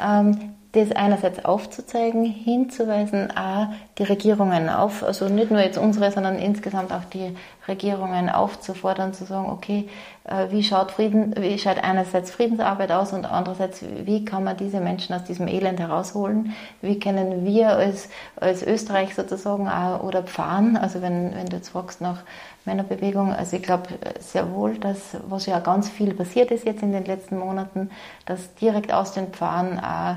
Ähm, 0.00 0.54
das 0.72 0.90
einerseits 0.90 1.44
aufzuzeigen, 1.44 2.24
hinzuweisen, 2.24 3.30
a, 3.36 3.74
die 3.98 4.04
Regierungen 4.04 4.70
auf, 4.70 5.02
also 5.02 5.28
nicht 5.28 5.50
nur 5.50 5.60
jetzt 5.60 5.76
unsere, 5.76 6.10
sondern 6.10 6.36
insgesamt 6.38 6.92
auch 6.92 7.04
die 7.04 7.36
Regierungen 7.68 8.30
aufzufordern, 8.30 9.12
zu 9.12 9.26
sagen, 9.26 9.50
okay, 9.50 9.88
äh, 10.24 10.50
wie 10.50 10.62
schaut 10.62 10.92
Frieden, 10.92 11.34
wie 11.38 11.58
schaut 11.58 11.76
einerseits 11.76 12.30
Friedensarbeit 12.30 12.90
aus 12.90 13.12
und 13.12 13.26
andererseits, 13.26 13.84
wie 14.04 14.24
kann 14.24 14.44
man 14.44 14.56
diese 14.56 14.80
Menschen 14.80 15.14
aus 15.14 15.24
diesem 15.24 15.46
Elend 15.46 15.78
herausholen? 15.78 16.54
Wie 16.80 16.98
können 16.98 17.44
wir 17.44 17.76
als, 17.76 18.08
als 18.36 18.62
Österreich 18.62 19.14
sozusagen 19.14 19.68
auch, 19.68 20.02
oder 20.02 20.22
Pfahren, 20.22 20.78
also 20.78 21.02
wenn, 21.02 21.34
wenn 21.34 21.46
du 21.46 21.56
jetzt 21.56 21.68
fragst 21.68 22.00
nach 22.00 22.22
Männerbewegung, 22.64 23.32
also 23.34 23.56
ich 23.56 23.62
glaube 23.62 23.88
sehr 24.20 24.54
wohl, 24.54 24.78
dass, 24.78 25.16
was 25.28 25.46
ja 25.46 25.58
ganz 25.58 25.88
viel 25.88 26.14
passiert 26.14 26.50
ist 26.50 26.64
jetzt 26.64 26.82
in 26.82 26.92
den 26.92 27.04
letzten 27.04 27.38
Monaten, 27.38 27.90
dass 28.24 28.54
direkt 28.54 28.92
aus 28.92 29.12
den 29.12 29.28
Pfahren 29.28 29.80
auch 29.80 30.16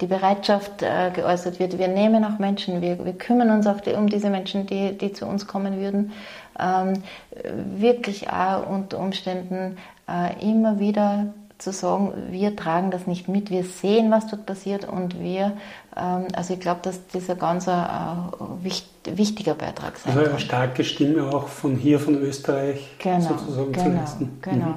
die 0.00 0.06
Bereitschaft 0.06 0.82
äh, 0.82 1.10
geäußert 1.14 1.58
wird. 1.58 1.78
Wir 1.78 1.88
nehmen 1.88 2.24
auch 2.24 2.38
Menschen, 2.38 2.80
wir, 2.80 3.04
wir 3.04 3.12
kümmern 3.14 3.50
uns 3.50 3.66
auch 3.66 3.80
um 3.96 4.08
diese 4.08 4.30
Menschen, 4.30 4.66
die, 4.66 4.96
die 4.96 5.12
zu 5.12 5.26
uns 5.26 5.46
kommen 5.46 5.80
würden. 5.80 6.12
Ähm, 6.58 7.02
wirklich 7.76 8.30
auch 8.30 8.68
unter 8.68 9.00
Umständen 9.00 9.76
äh, 10.08 10.48
immer 10.48 10.78
wieder 10.78 11.26
zu 11.58 11.72
sagen, 11.72 12.12
wir 12.30 12.54
tragen 12.56 12.90
das 12.90 13.06
nicht 13.06 13.28
mit, 13.28 13.50
wir 13.50 13.64
sehen, 13.64 14.10
was 14.10 14.26
dort 14.26 14.44
passiert 14.44 14.86
und 14.88 15.20
wir, 15.20 15.56
ähm, 15.96 16.26
also 16.34 16.54
ich 16.54 16.60
glaube, 16.60 16.80
dass 16.82 17.06
dieser 17.08 17.36
ganz 17.36 17.66
wichtiger 19.04 19.54
Beitrag 19.54 19.96
sein 19.96 20.16
Also 20.16 20.30
eine 20.30 20.40
starke 20.40 20.84
Stimme 20.84 21.28
auch 21.28 21.48
von 21.48 21.76
hier, 21.76 21.98
von 21.98 22.20
Österreich 22.20 22.90
genau, 22.98 23.20
sozusagen 23.20 23.72
genau, 23.72 23.84
zu 23.84 23.90
leisten. 23.90 24.38
Genau. 24.42 24.66
Mhm. 24.66 24.76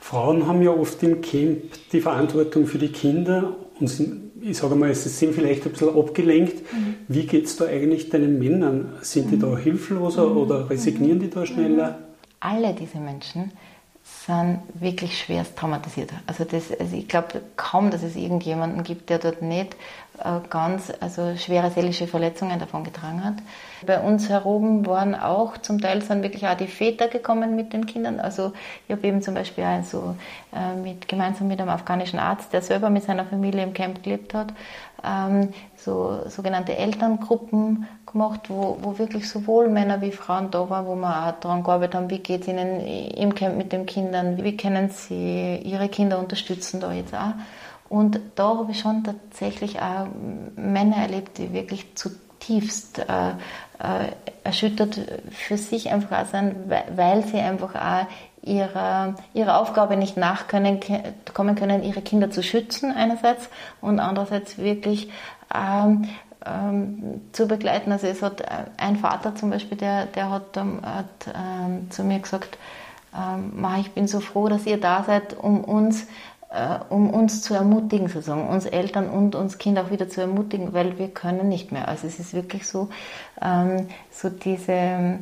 Frauen 0.00 0.46
haben 0.46 0.62
ja 0.62 0.70
oft 0.70 1.02
im 1.02 1.20
Camp 1.20 1.90
die 1.92 2.00
Verantwortung 2.00 2.66
für 2.66 2.78
die 2.78 2.88
Kinder 2.88 3.52
und 3.80 4.00
ich 4.40 4.56
sage 4.56 4.74
mal, 4.74 4.94
sie 4.94 5.08
sind 5.08 5.34
vielleicht 5.34 5.64
ein 5.64 5.72
bisschen 5.72 5.96
abgelenkt. 5.96 6.72
Mhm. 6.72 6.94
Wie 7.08 7.26
geht 7.26 7.46
es 7.46 7.56
da 7.56 7.66
eigentlich 7.66 8.08
deinen 8.08 8.38
Männern? 8.38 8.92
Sind 9.02 9.30
die 9.30 9.38
da 9.38 9.48
mhm. 9.48 9.58
hilfloser 9.58 10.28
mhm. 10.28 10.36
oder 10.36 10.70
resignieren 10.70 11.20
die 11.20 11.30
da 11.30 11.44
schneller? 11.46 11.98
Alle 12.40 12.74
diese 12.74 12.98
Menschen 12.98 13.52
sind 14.26 14.60
wirklich 14.74 15.18
schwerst 15.18 15.56
traumatisiert. 15.56 16.10
Also, 16.26 16.44
das, 16.44 16.70
also 16.78 16.96
ich 16.96 17.08
glaube 17.08 17.40
kaum, 17.56 17.90
dass 17.90 18.02
es 18.02 18.14
irgendjemanden 18.14 18.82
gibt, 18.82 19.08
der 19.08 19.18
dort 19.18 19.40
nicht 19.40 19.74
äh, 20.18 20.40
ganz 20.50 20.92
also 21.00 21.36
schwere 21.36 21.70
seelische 21.70 22.06
Verletzungen 22.06 22.58
davon 22.58 22.84
getragen 22.84 23.24
hat. 23.24 23.34
Bei 23.86 24.00
uns 24.00 24.28
heroben 24.28 24.86
waren 24.86 25.14
auch 25.14 25.56
zum 25.58 25.80
Teil 25.80 26.02
sind 26.02 26.22
wirklich 26.22 26.46
auch 26.46 26.56
die 26.56 26.66
Väter 26.66 27.08
gekommen 27.08 27.56
mit 27.56 27.72
den 27.72 27.86
Kindern. 27.86 28.20
Also 28.20 28.52
ich 28.86 28.94
habe 28.94 29.06
eben 29.06 29.22
zum 29.22 29.34
Beispiel 29.34 29.64
also, 29.64 30.16
äh, 30.54 30.74
mit, 30.74 31.08
gemeinsam 31.08 31.48
mit 31.48 31.60
einem 31.60 31.70
afghanischen 31.70 32.18
Arzt, 32.18 32.52
der 32.52 32.60
selber 32.60 32.90
mit 32.90 33.04
seiner 33.04 33.24
Familie 33.24 33.62
im 33.62 33.72
Camp 33.72 34.02
gelebt 34.02 34.34
hat, 34.34 34.52
ähm, 35.04 35.54
so 35.76 36.28
sogenannte 36.28 36.76
Elterngruppen 36.76 37.86
gemacht, 38.12 38.48
wo, 38.48 38.78
wo 38.80 38.98
wirklich 38.98 39.28
sowohl 39.28 39.68
Männer 39.68 40.00
wie 40.00 40.12
Frauen 40.12 40.50
da 40.50 40.68
waren, 40.68 40.86
wo 40.86 40.94
wir 40.94 41.28
auch 41.28 41.40
daran 41.40 41.62
gearbeitet 41.62 41.94
haben, 41.94 42.10
wie 42.10 42.18
geht 42.18 42.42
es 42.42 42.48
ihnen 42.48 42.80
im 42.80 43.34
Camp 43.34 43.56
mit 43.56 43.72
den 43.72 43.86
Kindern, 43.86 44.42
wie 44.42 44.56
können 44.56 44.90
sie 44.90 45.56
ihre 45.56 45.88
Kinder 45.88 46.18
unterstützen 46.18 46.80
da 46.80 46.92
jetzt 46.92 47.14
auch. 47.14 47.34
Und 47.88 48.20
da 48.34 48.48
habe 48.58 48.72
ich 48.72 48.80
schon 48.80 49.02
tatsächlich 49.04 49.80
auch 49.80 50.06
Männer 50.56 50.96
erlebt, 50.96 51.38
die 51.38 51.52
wirklich 51.52 51.94
zutiefst 51.94 52.98
äh, 52.98 53.30
äh, 53.78 54.12
erschüttert 54.44 55.00
für 55.30 55.56
sich 55.56 55.90
einfach 55.90 56.22
auch 56.22 56.26
sind, 56.26 56.54
weil 56.94 57.24
sie 57.24 57.38
einfach 57.38 57.74
auch 57.74 58.06
ihrer, 58.42 59.14
ihrer 59.34 59.58
Aufgabe 59.60 59.96
nicht 59.96 60.16
nachkommen 60.16 60.80
können, 60.80 61.82
ihre 61.82 62.02
Kinder 62.02 62.30
zu 62.30 62.42
schützen 62.42 62.92
einerseits 62.92 63.48
und 63.80 64.00
andererseits 64.00 64.58
wirklich 64.58 65.10
ähm, 65.54 66.08
ähm, 66.48 67.20
zu 67.32 67.46
begleiten. 67.46 67.92
Also 67.92 68.06
es 68.06 68.22
hat 68.22 68.44
ein 68.76 68.96
Vater 68.96 69.34
zum 69.34 69.50
Beispiel, 69.50 69.78
der, 69.78 70.06
der 70.06 70.30
hat, 70.30 70.56
hat 70.56 71.34
ähm, 71.34 71.90
zu 71.90 72.04
mir 72.04 72.18
gesagt, 72.20 72.58
ähm, 73.14 73.66
ich 73.80 73.92
bin 73.92 74.08
so 74.08 74.20
froh, 74.20 74.48
dass 74.48 74.66
ihr 74.66 74.80
da 74.80 75.04
seid, 75.04 75.36
um 75.38 75.62
uns 75.64 76.06
äh, 76.50 76.78
um 76.88 77.10
uns 77.10 77.42
zu 77.42 77.54
ermutigen, 77.54 78.08
sozusagen, 78.08 78.48
uns 78.48 78.64
Eltern 78.64 79.10
und 79.10 79.34
uns 79.34 79.58
Kinder 79.58 79.82
auch 79.82 79.90
wieder 79.90 80.08
zu 80.08 80.22
ermutigen, 80.22 80.72
weil 80.72 80.98
wir 80.98 81.08
können 81.08 81.48
nicht 81.48 81.72
mehr. 81.72 81.88
Also 81.88 82.06
es 82.06 82.18
ist 82.18 82.32
wirklich 82.32 82.66
so, 82.66 82.88
ähm, 83.42 83.88
so 84.10 84.30
diese 84.30 84.72
äh, 84.72 85.18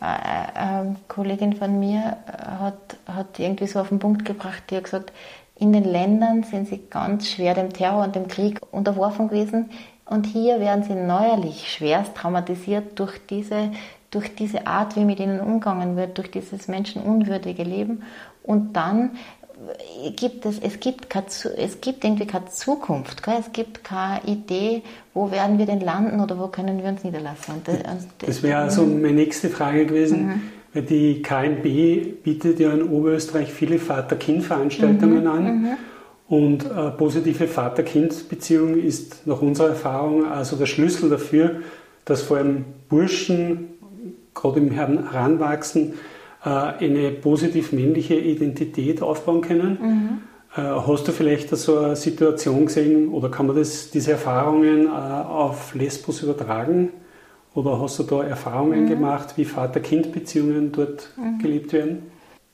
äh, 0.00 0.84
Kollegin 1.08 1.54
von 1.54 1.78
mir 1.78 2.16
hat, 2.26 2.96
hat 3.06 3.38
irgendwie 3.38 3.66
so 3.66 3.80
auf 3.80 3.90
den 3.90 3.98
Punkt 3.98 4.24
gebracht, 4.24 4.62
die 4.70 4.76
hat 4.76 4.84
gesagt, 4.84 5.12
in 5.56 5.74
den 5.74 5.84
Ländern 5.84 6.42
sind 6.44 6.68
sie 6.68 6.80
ganz 6.88 7.28
schwer 7.28 7.52
dem 7.52 7.70
Terror 7.70 8.04
und 8.04 8.16
dem 8.16 8.28
Krieg 8.28 8.60
unterworfen 8.70 9.28
gewesen 9.28 9.68
und 10.10 10.26
hier 10.26 10.60
werden 10.60 10.84
sie 10.84 10.94
neuerlich 10.94 11.72
schwerst 11.72 12.14
traumatisiert 12.14 12.98
durch 12.98 13.18
diese, 13.30 13.70
durch 14.10 14.34
diese 14.34 14.66
Art, 14.66 14.96
wie 14.96 15.04
mit 15.04 15.20
ihnen 15.20 15.40
umgegangen 15.40 15.96
wird, 15.96 16.18
durch 16.18 16.30
dieses 16.30 16.68
menschenunwürdige 16.68 17.62
Leben 17.62 18.02
und 18.42 18.74
dann 18.74 19.12
gibt 20.16 20.46
es, 20.46 20.58
es 20.58 20.80
gibt, 20.80 21.10
keine, 21.10 21.26
es 21.56 21.80
gibt 21.80 22.04
irgendwie 22.04 22.26
keine 22.26 22.46
Zukunft, 22.46 23.22
gell? 23.22 23.36
es 23.38 23.52
gibt 23.52 23.84
keine 23.84 24.24
Idee, 24.24 24.82
wo 25.12 25.30
werden 25.30 25.58
wir 25.58 25.66
denn 25.66 25.80
landen 25.80 26.20
oder 26.20 26.38
wo 26.38 26.48
können 26.48 26.82
wir 26.82 26.88
uns 26.88 27.04
niederlassen. 27.04 27.54
Und 27.54 27.68
das, 27.68 27.82
das, 27.82 28.06
das 28.18 28.42
wäre 28.42 28.60
also 28.60 28.84
meine 28.86 29.12
nächste 29.12 29.50
Frage 29.50 29.86
gewesen, 29.86 30.26
mhm. 30.26 30.42
weil 30.72 30.82
die 30.82 31.22
KNB 31.22 32.22
bietet 32.22 32.58
ja 32.58 32.72
in 32.72 32.88
Oberösterreich 32.88 33.52
viele 33.52 33.78
Vater-Kind-Veranstaltungen 33.78 35.24
mhm. 35.24 35.30
an. 35.30 35.44
Mhm. 35.44 35.68
Und 36.30 36.64
äh, 36.64 36.92
positive 36.92 37.48
Vater-Kind-Beziehung 37.48 38.78
ist 38.78 39.26
nach 39.26 39.42
unserer 39.42 39.70
Erfahrung 39.70 40.24
also 40.24 40.54
der 40.54 40.66
Schlüssel 40.66 41.10
dafür, 41.10 41.56
dass 42.04 42.22
vor 42.22 42.36
allem 42.36 42.66
Burschen, 42.88 43.70
gerade 44.32 44.60
im 44.60 44.70
Heranwachsen, 44.70 45.94
äh, 46.44 46.48
eine 46.48 47.10
positiv 47.10 47.72
männliche 47.72 48.14
Identität 48.14 49.02
aufbauen 49.02 49.40
können. 49.40 49.78
Mhm. 49.82 50.08
Äh, 50.56 50.68
hast 50.86 51.08
du 51.08 51.10
vielleicht 51.10 51.48
so 51.48 51.78
eine 51.78 51.96
Situation 51.96 52.66
gesehen 52.66 53.08
oder 53.08 53.28
kann 53.28 53.48
man 53.48 53.56
das, 53.56 53.90
diese 53.90 54.12
Erfahrungen 54.12 54.86
äh, 54.86 54.88
auf 54.88 55.74
Lesbos 55.74 56.22
übertragen? 56.22 56.90
Oder 57.54 57.80
hast 57.80 57.98
du 57.98 58.04
da 58.04 58.22
Erfahrungen 58.22 58.84
mhm. 58.84 58.88
gemacht, 58.88 59.34
wie 59.34 59.44
Vater-Kind-Beziehungen 59.44 60.70
dort 60.70 61.10
mhm. 61.16 61.42
gelebt 61.42 61.72
werden? 61.72 62.02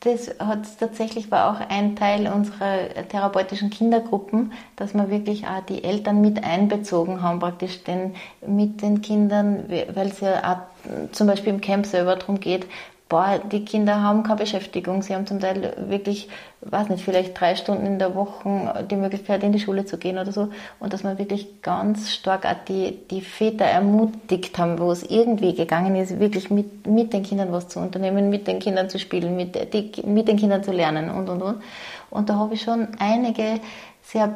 Das 0.01 0.39
hat 0.39 0.79
tatsächlich 0.79 1.31
war 1.31 1.51
auch 1.51 1.69
ein 1.69 1.97
Teil 1.97 2.29
unserer 2.29 2.89
therapeutischen 3.09 3.71
Kindergruppen, 3.71 4.53
dass 4.77 4.95
wir 4.95 5.11
wirklich 5.11 5.47
auch 5.47 5.65
die 5.65 5.83
Eltern 5.83 6.21
mit 6.21 6.45
einbezogen 6.45 7.23
haben, 7.23 7.41
praktisch 7.41 7.83
denn 7.83 8.15
mit 8.47 8.83
den 8.83 9.01
Kindern, 9.01 9.65
weil 9.69 10.09
es 10.09 10.21
ja 10.21 10.53
auch 10.53 11.11
zum 11.13 11.27
Beispiel 11.27 11.55
im 11.55 11.61
Camp 11.61 11.87
selber 11.87 12.17
darum 12.17 12.41
geht, 12.41 12.67
boah, 13.09 13.39
die 13.39 13.65
Kinder 13.65 14.03
haben 14.03 14.23
keine 14.25 14.41
Beschäftigung. 14.41 15.03
Sie 15.03 15.15
haben 15.15 15.27
zum 15.27 15.39
Teil 15.39 15.75
wirklich, 15.89 16.29
weiß 16.63 16.89
nicht, 16.89 17.05
vielleicht 17.05 17.39
drei 17.39 17.55
Stunden 17.55 17.87
in 17.87 17.99
der 17.99 18.15
Woche 18.15 18.85
die 18.91 18.97
Möglichkeit, 18.97 19.45
in 19.45 19.53
die 19.53 19.61
Schule 19.61 19.85
zu 19.85 19.97
gehen 19.97 20.19
oder 20.19 20.33
so. 20.33 20.49
Und 20.81 20.93
dass 20.93 21.05
man 21.05 21.19
wirklich 21.19 21.63
ganz 21.63 22.13
stark 22.13 22.45
auch 22.45 22.65
die, 22.69 22.99
die 23.11 23.21
Väter 23.21 23.65
ermutigt 23.65 24.59
haben, 24.59 24.79
wo 24.79 24.91
es 24.91 25.05
irgendwie 25.05 25.55
gegangen 25.55 25.95
ist, 25.95 26.19
wirklich 26.19 26.51
mit, 26.51 26.87
mit 26.87 27.13
den 27.13 27.23
Kindern 27.23 27.53
was 27.53 27.69
zu 27.69 27.79
unternehmen, 27.79 28.29
mit 28.29 28.49
den 28.49 28.59
Kindern 28.59 28.91
zu 28.91 28.99
spielen, 28.99 29.37
mit, 29.37 29.55
die, 29.73 29.93
mit 30.05 30.27
den 30.27 30.37
Kindern 30.37 30.65
zu 30.65 30.73
lernen 30.73 31.11
und, 31.11 31.29
und, 31.29 31.43
und. 31.43 31.63
Und 32.11 32.29
da 32.29 32.35
habe 32.35 32.55
ich 32.55 32.63
schon 32.63 32.89
einige 32.99 33.61
sehr 34.03 34.33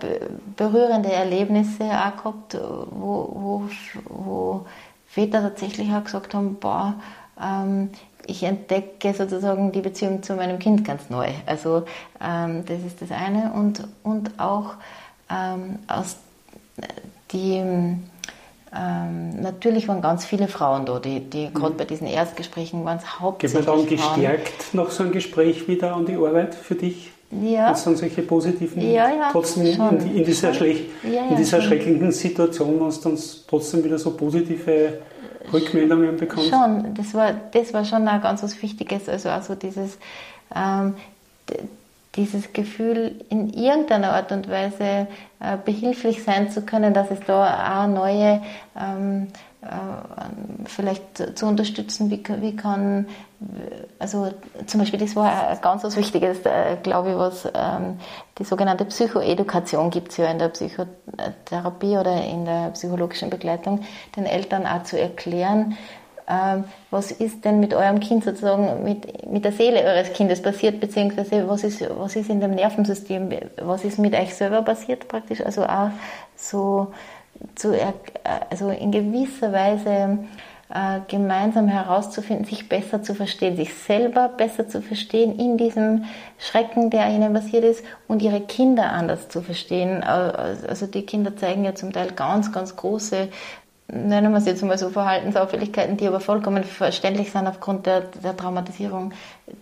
berührende 0.56 1.12
Erlebnisse 1.12 1.84
auch 1.84 2.16
gehabt, 2.16 2.58
wo, 2.90 3.30
wo, 3.32 3.62
wo 4.08 4.66
Väter 5.06 5.42
tatsächlich 5.42 5.92
auch 5.92 6.04
gesagt 6.04 6.34
haben, 6.34 6.56
boah, 6.56 6.94
ähm, 7.40 7.90
ich 8.26 8.42
entdecke 8.42 9.14
sozusagen 9.14 9.72
die 9.72 9.80
Beziehung 9.80 10.22
zu 10.22 10.34
meinem 10.34 10.58
Kind 10.58 10.84
ganz 10.84 11.10
neu. 11.10 11.28
Also 11.46 11.84
ähm, 12.22 12.64
das 12.66 12.80
ist 12.86 13.00
das 13.02 13.10
eine 13.10 13.52
und, 13.52 13.86
und 14.02 14.38
auch 14.38 14.74
ähm, 15.30 15.78
aus 15.86 16.16
die 17.32 17.62
ähm, 18.72 19.40
natürlich 19.40 19.88
waren 19.88 20.00
ganz 20.00 20.24
viele 20.24 20.46
Frauen 20.46 20.86
da, 20.86 21.00
die, 21.00 21.20
die 21.20 21.48
mhm. 21.48 21.54
gerade 21.54 21.74
bei 21.74 21.84
diesen 21.84 22.06
Erstgesprächen 22.06 22.84
waren 22.84 22.98
es 22.98 23.20
hauptsächlich 23.20 23.60
Geht 23.60 23.66
man 23.66 23.78
dann 23.78 23.88
gestärkt 23.88 24.74
nach 24.74 24.90
so 24.90 25.02
einem 25.02 25.12
Gespräch 25.12 25.66
wieder 25.66 25.94
an 25.94 26.06
die 26.06 26.14
Arbeit 26.14 26.54
für 26.54 26.76
dich? 26.76 27.10
Ja. 27.30 27.72
Es 27.72 27.84
dann 27.84 27.96
solche 27.96 28.22
positiven, 28.22 28.82
ja, 28.82 29.08
ja, 29.08 29.28
trotzdem 29.30 29.66
in, 29.66 30.16
in, 30.16 30.24
dieser, 30.24 30.52
schlecht, 30.52 30.86
in 31.04 31.36
dieser 31.36 31.62
schrecklichen 31.62 32.10
Situation, 32.10 32.80
was 32.80 33.00
dann 33.00 33.16
trotzdem 33.48 33.84
wieder 33.84 33.98
so 33.98 34.10
positive 34.10 34.98
Rückmeldungen 35.52 36.16
bekommst? 36.16 36.50
Schon, 36.50 36.94
das 36.94 37.14
war, 37.14 37.32
das 37.52 37.72
war 37.72 37.84
schon 37.84 38.06
auch 38.08 38.22
ganz 38.22 38.42
was 38.42 38.60
Wichtiges. 38.62 39.08
Also, 39.08 39.28
also 39.28 39.54
dieses, 39.54 39.98
ähm, 40.54 40.94
dieses 42.16 42.52
Gefühl, 42.52 43.24
in 43.28 43.52
irgendeiner 43.52 44.12
Art 44.12 44.32
und 44.32 44.48
Weise 44.48 45.06
äh, 45.40 45.56
behilflich 45.64 46.22
sein 46.22 46.50
zu 46.50 46.62
können, 46.62 46.94
dass 46.94 47.10
es 47.10 47.20
da 47.26 47.82
auch 47.82 47.88
neue 47.88 48.42
ähm, 48.78 49.28
äh, 49.28 49.49
vielleicht 50.64 51.38
zu 51.38 51.46
unterstützen, 51.46 52.10
wie, 52.10 52.22
wie 52.40 52.56
kann, 52.56 53.06
also 53.98 54.28
zum 54.66 54.80
Beispiel, 54.80 54.98
das 54.98 55.14
war 55.16 55.56
ganz 55.56 55.84
was 55.84 55.96
Wichtiges, 55.96 56.38
äh, 56.46 56.76
glaube 56.82 57.10
ich, 57.10 57.16
was 57.16 57.44
ähm, 57.54 57.98
die 58.38 58.44
sogenannte 58.44 58.86
Psychoedukation 58.86 59.90
gibt 59.90 60.12
es 60.12 60.16
ja 60.16 60.30
in 60.30 60.38
der 60.38 60.48
Psychotherapie 60.48 61.98
oder 61.98 62.24
in 62.24 62.46
der 62.46 62.70
psychologischen 62.70 63.28
Begleitung, 63.28 63.80
den 64.16 64.24
Eltern 64.24 64.66
auch 64.66 64.82
zu 64.84 64.98
erklären, 64.98 65.76
ähm, 66.26 66.64
was 66.90 67.10
ist 67.10 67.44
denn 67.44 67.60
mit 67.60 67.74
eurem 67.74 68.00
Kind 68.00 68.24
sozusagen, 68.24 68.82
mit, 68.84 69.30
mit 69.30 69.44
der 69.44 69.52
Seele 69.52 69.82
eures 69.82 70.12
Kindes 70.12 70.40
passiert, 70.40 70.80
beziehungsweise 70.80 71.48
was 71.48 71.64
ist, 71.64 71.84
was 71.98 72.16
ist 72.16 72.30
in 72.30 72.40
dem 72.40 72.52
Nervensystem, 72.52 73.30
was 73.60 73.84
ist 73.84 73.98
mit 73.98 74.14
euch 74.14 74.34
selber 74.34 74.62
passiert 74.62 75.08
praktisch, 75.08 75.44
also 75.44 75.64
auch 75.64 75.90
so 76.36 76.92
zu, 77.54 77.74
also 78.50 78.70
in 78.70 78.92
gewisser 78.92 79.52
Weise 79.52 80.18
äh, 80.72 81.00
gemeinsam 81.08 81.68
herauszufinden, 81.68 82.44
sich 82.44 82.68
besser 82.68 83.02
zu 83.02 83.14
verstehen, 83.14 83.56
sich 83.56 83.74
selber 83.74 84.28
besser 84.28 84.68
zu 84.68 84.80
verstehen 84.80 85.38
in 85.38 85.56
diesem 85.56 86.04
Schrecken, 86.38 86.90
der 86.90 87.08
ihnen 87.08 87.32
passiert 87.32 87.64
ist 87.64 87.84
und 88.06 88.22
ihre 88.22 88.40
Kinder 88.40 88.92
anders 88.92 89.28
zu 89.28 89.42
verstehen. 89.42 90.02
Also 90.02 90.86
die 90.86 91.02
Kinder 91.02 91.36
zeigen 91.36 91.64
ja 91.64 91.74
zum 91.74 91.92
Teil 91.92 92.12
ganz, 92.12 92.52
ganz 92.52 92.76
große 92.76 93.28
nennen 93.92 94.32
wir 94.32 94.38
es 94.38 94.46
jetzt 94.46 94.62
mal 94.62 94.78
so, 94.78 94.90
Verhaltensauffälligkeiten, 94.90 95.96
die 95.96 96.06
aber 96.06 96.20
vollkommen 96.20 96.64
verständlich 96.64 97.32
sind 97.32 97.46
aufgrund 97.46 97.86
der, 97.86 98.02
der 98.22 98.36
Traumatisierung. 98.36 99.12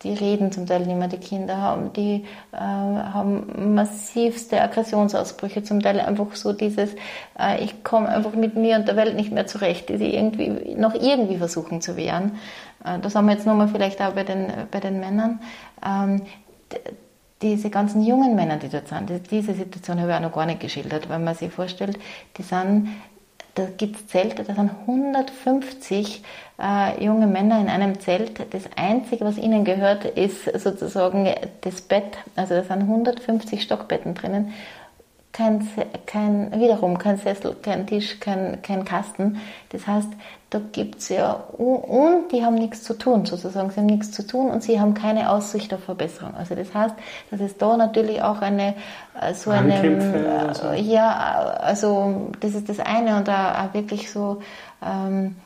Die 0.03 0.12
reden 0.12 0.53
zum 0.53 0.66
Teil 0.66 0.87
nicht 0.87 0.96
mehr, 0.96 1.09
die 1.09 1.18
Kinder 1.18 1.57
haben, 1.57 1.92
die 1.92 2.24
äh, 2.53 2.57
haben 2.57 3.74
massivste 3.74 4.61
Aggressionsausbrüche, 4.61 5.62
zum 5.62 5.81
Teil 5.81 6.01
einfach 6.01 6.35
so 6.35 6.53
dieses, 6.53 6.94
äh, 7.38 7.62
ich 7.62 7.85
komme 7.85 8.09
einfach 8.09 8.35
mit 8.35 8.57
mir 8.57 8.77
und 8.77 8.88
der 8.88 8.96
Welt 8.96 9.16
nicht 9.16 9.33
mehr 9.33 9.46
zurecht, 9.46 9.88
die 9.88 9.96
sie 9.96 10.14
irgendwie, 10.14 10.74
noch 10.74 10.94
irgendwie 10.94 11.37
versuchen 11.37 11.81
zu 11.81 11.96
wehren. 11.96 12.37
Äh, 12.85 12.98
das 13.01 13.14
haben 13.14 13.27
wir 13.27 13.35
jetzt 13.35 13.46
nochmal 13.46 13.68
vielleicht 13.68 14.01
auch 14.01 14.12
bei 14.12 14.24
den, 14.24 14.46
bei 14.70 14.81
den 14.81 15.01
Männern. 15.01 15.40
Ähm, 15.85 16.22
diese 17.42 17.70
ganzen 17.70 18.03
jungen 18.03 18.35
Männer, 18.35 18.57
die 18.57 18.68
dort 18.68 18.88
sind, 18.88 19.11
diese 19.31 19.55
Situation 19.55 20.01
habe 20.01 20.11
ich 20.11 20.16
auch 20.16 20.22
noch 20.22 20.33
gar 20.33 20.46
nicht 20.46 20.61
geschildert, 20.61 21.09
weil 21.09 21.20
man 21.20 21.35
sich 21.35 21.53
vorstellt, 21.53 21.98
die 22.37 22.42
sind 22.42 22.88
da 23.55 23.67
gibt 23.77 23.97
es 23.97 24.07
Zelte, 24.07 24.45
da 24.45 24.55
sind 24.55 24.71
150 24.87 26.23
äh, 26.61 27.05
junge 27.05 27.27
Männer 27.27 27.61
in 27.61 27.69
einem 27.69 28.01
Zelt. 28.01 28.53
Das 28.53 28.65
Einzige, 28.77 29.25
was 29.25 29.37
ihnen 29.37 29.65
gehört, 29.65 30.05
ist 30.05 30.45
sozusagen 30.61 31.29
das 31.61 31.81
Bett. 31.81 32.19
Also 32.37 32.55
da 32.55 32.63
sind 32.63 32.83
150 32.83 33.63
Stockbetten 33.63 34.15
drinnen. 34.15 34.53
Kein, 35.38 35.68
kein, 36.07 36.51
wiederum 36.59 36.98
kein 36.98 37.16
Sessel, 37.16 37.55
kein 37.62 37.87
Tisch, 37.87 38.18
kein, 38.18 38.61
kein 38.61 38.85
Kasten. 38.85 39.40
Das 39.68 39.87
heißt, 39.87 40.09
da 40.51 40.61
gibt 40.72 40.96
es 40.96 41.11
ja, 41.11 41.33
und 41.33 42.33
die 42.33 42.44
haben 42.44 42.57
nichts 42.57 42.83
zu 42.83 42.94
tun, 42.94 43.24
sozusagen, 43.24 43.70
sie 43.70 43.77
haben 43.77 43.87
nichts 43.87 44.11
zu 44.11 44.27
tun 44.27 44.51
und 44.51 44.64
sie 44.64 44.81
haben 44.81 44.94
keine 44.94 45.31
Aussicht 45.31 45.72
auf 45.72 45.85
Verbesserung. 45.85 46.35
Also 46.35 46.57
das 46.57 46.74
heißt, 46.74 46.96
dass 47.31 47.40
es 47.40 47.57
da 47.57 47.77
natürlich 47.77 48.20
auch 48.20 48.40
eine, 48.40 48.74
äh, 49.20 49.33
so 49.33 49.51
eine, 49.51 50.48
also. 50.48 50.72
ja, 50.72 51.09
also 51.61 52.33
das 52.40 52.57
ist 52.57 52.68
das 52.68 52.81
eine 52.81 53.18
und 53.18 53.29
da 53.29 53.64
auch 53.64 53.74
wirklich 53.74 54.11
so, 54.11 54.40
ähm, 54.85 55.37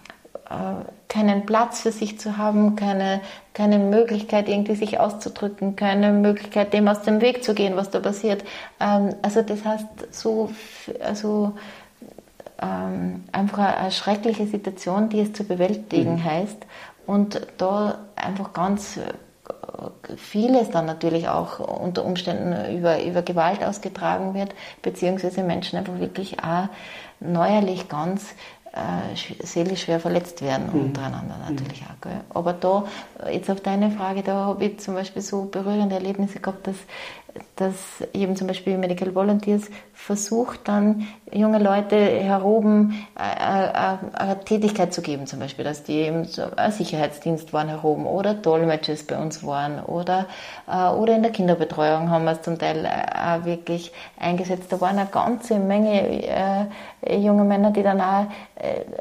äh, 0.48 0.84
keinen 1.12 1.44
Platz 1.44 1.80
für 1.82 1.92
sich 1.92 2.18
zu 2.18 2.38
haben, 2.38 2.74
keine, 2.74 3.20
keine 3.52 3.78
Möglichkeit 3.78 4.48
irgendwie 4.48 4.74
sich 4.74 4.98
auszudrücken, 4.98 5.76
keine 5.76 6.10
Möglichkeit 6.10 6.72
dem 6.72 6.88
aus 6.88 7.02
dem 7.02 7.20
Weg 7.20 7.44
zu 7.44 7.54
gehen, 7.54 7.76
was 7.76 7.90
da 7.90 8.00
passiert. 8.00 8.44
Ähm, 8.80 9.14
also 9.20 9.42
das 9.42 9.62
heißt, 9.62 9.86
so, 10.10 10.50
also, 11.04 11.52
ähm, 12.62 13.24
einfach 13.30 13.78
eine, 13.78 13.90
schreckliche 13.90 14.46
Situation, 14.46 15.10
die 15.10 15.20
es 15.20 15.34
zu 15.34 15.44
bewältigen 15.44 16.14
mhm. 16.14 16.24
heißt. 16.24 16.66
Und 17.06 17.46
da 17.58 17.98
einfach 18.16 18.54
ganz 18.54 18.96
äh, 18.96 20.16
vieles 20.16 20.70
dann 20.70 20.86
natürlich 20.86 21.28
auch 21.28 21.58
unter 21.58 22.06
Umständen 22.06 22.74
über, 22.74 23.04
über 23.04 23.20
Gewalt 23.20 23.62
ausgetragen 23.62 24.32
wird, 24.32 24.54
beziehungsweise 24.80 25.42
Menschen 25.42 25.78
einfach 25.78 25.98
wirklich 25.98 26.42
auch 26.42 26.68
neuerlich 27.20 27.90
ganz 27.90 28.34
äh, 28.72 29.44
seelisch 29.44 29.82
schwer 29.82 30.00
verletzt 30.00 30.40
werden 30.40 30.70
mhm. 30.72 30.86
untereinander 30.86 31.36
natürlich 31.46 31.82
mhm. 31.82 31.86
auch. 31.88 32.00
Gell? 32.00 32.20
Aber 32.30 32.52
da, 32.54 32.84
jetzt 33.30 33.50
auf 33.50 33.60
deine 33.60 33.90
Frage, 33.90 34.22
da 34.22 34.46
habe 34.46 34.64
ich 34.64 34.80
zum 34.80 34.94
Beispiel 34.94 35.20
so 35.20 35.44
berührende 35.44 35.94
Erlebnisse 35.94 36.40
gehabt, 36.40 36.66
dass 36.66 36.76
dass 37.56 37.74
eben 38.12 38.36
zum 38.36 38.46
Beispiel 38.46 38.76
Medical 38.78 39.14
Volunteers 39.14 39.62
versucht 39.92 40.66
dann 40.68 41.06
junge 41.32 41.58
Leute 41.58 41.96
heroben 41.96 43.06
eine, 43.14 43.30
äh, 43.30 43.72
eine, 43.72 43.98
äh, 44.14 44.16
eine 44.18 44.40
Tätigkeit 44.40 44.92
zu 44.92 45.00
geben, 45.00 45.26
zum 45.26 45.38
Beispiel, 45.38 45.64
dass 45.64 45.84
die 45.84 45.94
eben 45.94 46.24
so 46.24 46.42
Sicherheitsdienst 46.70 47.52
waren 47.52 47.68
heroben 47.68 48.06
oder 48.06 48.34
Dolmetsches 48.34 49.06
bei 49.06 49.16
uns 49.16 49.46
waren 49.46 49.80
oder, 49.80 50.26
äh, 50.70 50.88
oder 50.88 51.14
in 51.14 51.22
der 51.22 51.32
Kinderbetreuung 51.32 52.10
haben 52.10 52.24
wir 52.24 52.32
es 52.32 52.42
zum 52.42 52.58
Teil 52.58 52.86
auch 52.86 53.44
wirklich 53.44 53.92
eingesetzt. 54.18 54.72
Da 54.72 54.80
waren 54.80 54.98
eine 54.98 55.08
ganze 55.08 55.58
Menge 55.58 56.68
junge 57.08 57.44
Männer, 57.44 57.70
die 57.72 57.82
dann 57.82 58.00
auch, 58.00 58.26